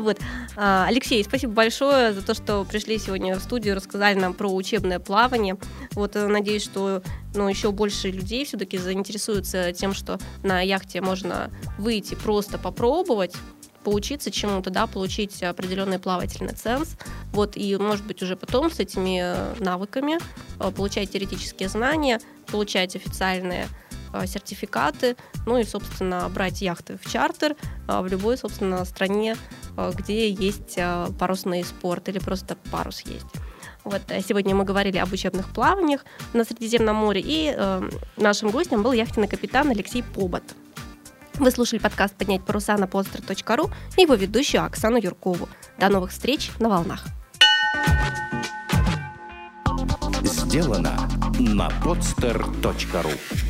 Вот. 0.00 0.18
А, 0.56 0.86
Алексей, 0.88 1.22
спасибо 1.22 1.52
большое 1.52 2.12
за 2.12 2.22
то, 2.22 2.32
что 2.34 2.64
пришли 2.64 2.98
сегодня 2.98 3.38
в 3.38 3.42
студию, 3.42 3.76
рассказали 3.76 4.18
нам 4.18 4.32
про 4.32 4.48
учебное 4.48 4.98
плавание. 4.98 5.58
Вот, 5.92 6.16
э, 6.16 6.26
надеюсь, 6.26 6.64
что 6.64 7.02
ну, 7.34 7.48
еще 7.48 7.70
больше 7.70 8.10
людей 8.10 8.44
все-таки 8.46 8.78
заинтересуются 8.78 9.72
тем, 9.72 9.92
что 9.92 10.18
на 10.42 10.62
яхте 10.62 11.02
можно 11.02 11.50
выйти, 11.78 12.14
просто 12.14 12.56
попробовать, 12.56 13.34
поучиться 13.84 14.30
чему-то, 14.30 14.70
да, 14.70 14.86
получить 14.86 15.42
определенный 15.42 15.98
плавательный 15.98 16.54
ценз, 16.54 16.96
вот, 17.32 17.56
и, 17.56 17.76
может 17.76 18.06
быть, 18.06 18.22
уже 18.22 18.36
потом 18.36 18.70
с 18.70 18.78
этими 18.78 19.62
навыками 19.62 20.18
получать 20.76 21.12
теоретические 21.12 21.68
знания, 21.68 22.20
получать 22.46 22.96
официальные 22.96 23.68
сертификаты, 24.26 25.16
ну 25.46 25.58
и, 25.58 25.64
собственно, 25.64 26.28
брать 26.28 26.62
яхты 26.62 26.98
в 27.02 27.10
чартер 27.10 27.56
в 27.86 28.06
любой, 28.06 28.36
собственно, 28.38 28.84
стране, 28.84 29.36
где 29.94 30.30
есть 30.30 30.78
парусный 31.18 31.64
спорт 31.64 32.08
или 32.08 32.18
просто 32.18 32.56
парус 32.70 33.00
есть. 33.02 33.26
Вот 33.84 34.02
сегодня 34.26 34.54
мы 34.54 34.64
говорили 34.64 34.98
об 34.98 35.12
учебных 35.12 35.48
плаваниях 35.48 36.04
на 36.32 36.44
Средиземном 36.44 36.96
море, 36.96 37.22
и 37.24 37.54
э, 37.56 37.90
нашим 38.16 38.50
гостем 38.50 38.82
был 38.82 38.92
яхтенный 38.92 39.28
капитан 39.28 39.70
Алексей 39.70 40.02
Побот. 40.02 40.42
Вы 41.34 41.50
слушали 41.50 41.78
подкаст 41.78 42.14
«Поднять 42.14 42.44
паруса» 42.44 42.76
на 42.76 42.84
podster.ru 42.84 43.72
и 43.96 44.02
его 44.02 44.14
ведущую 44.14 44.64
Оксану 44.64 44.98
Юркову. 44.98 45.48
До 45.78 45.88
новых 45.88 46.10
встреч 46.10 46.50
на 46.58 46.68
волнах. 46.68 47.06
Сделано 50.22 51.08
на 51.38 51.68
podster.ru 51.82 53.49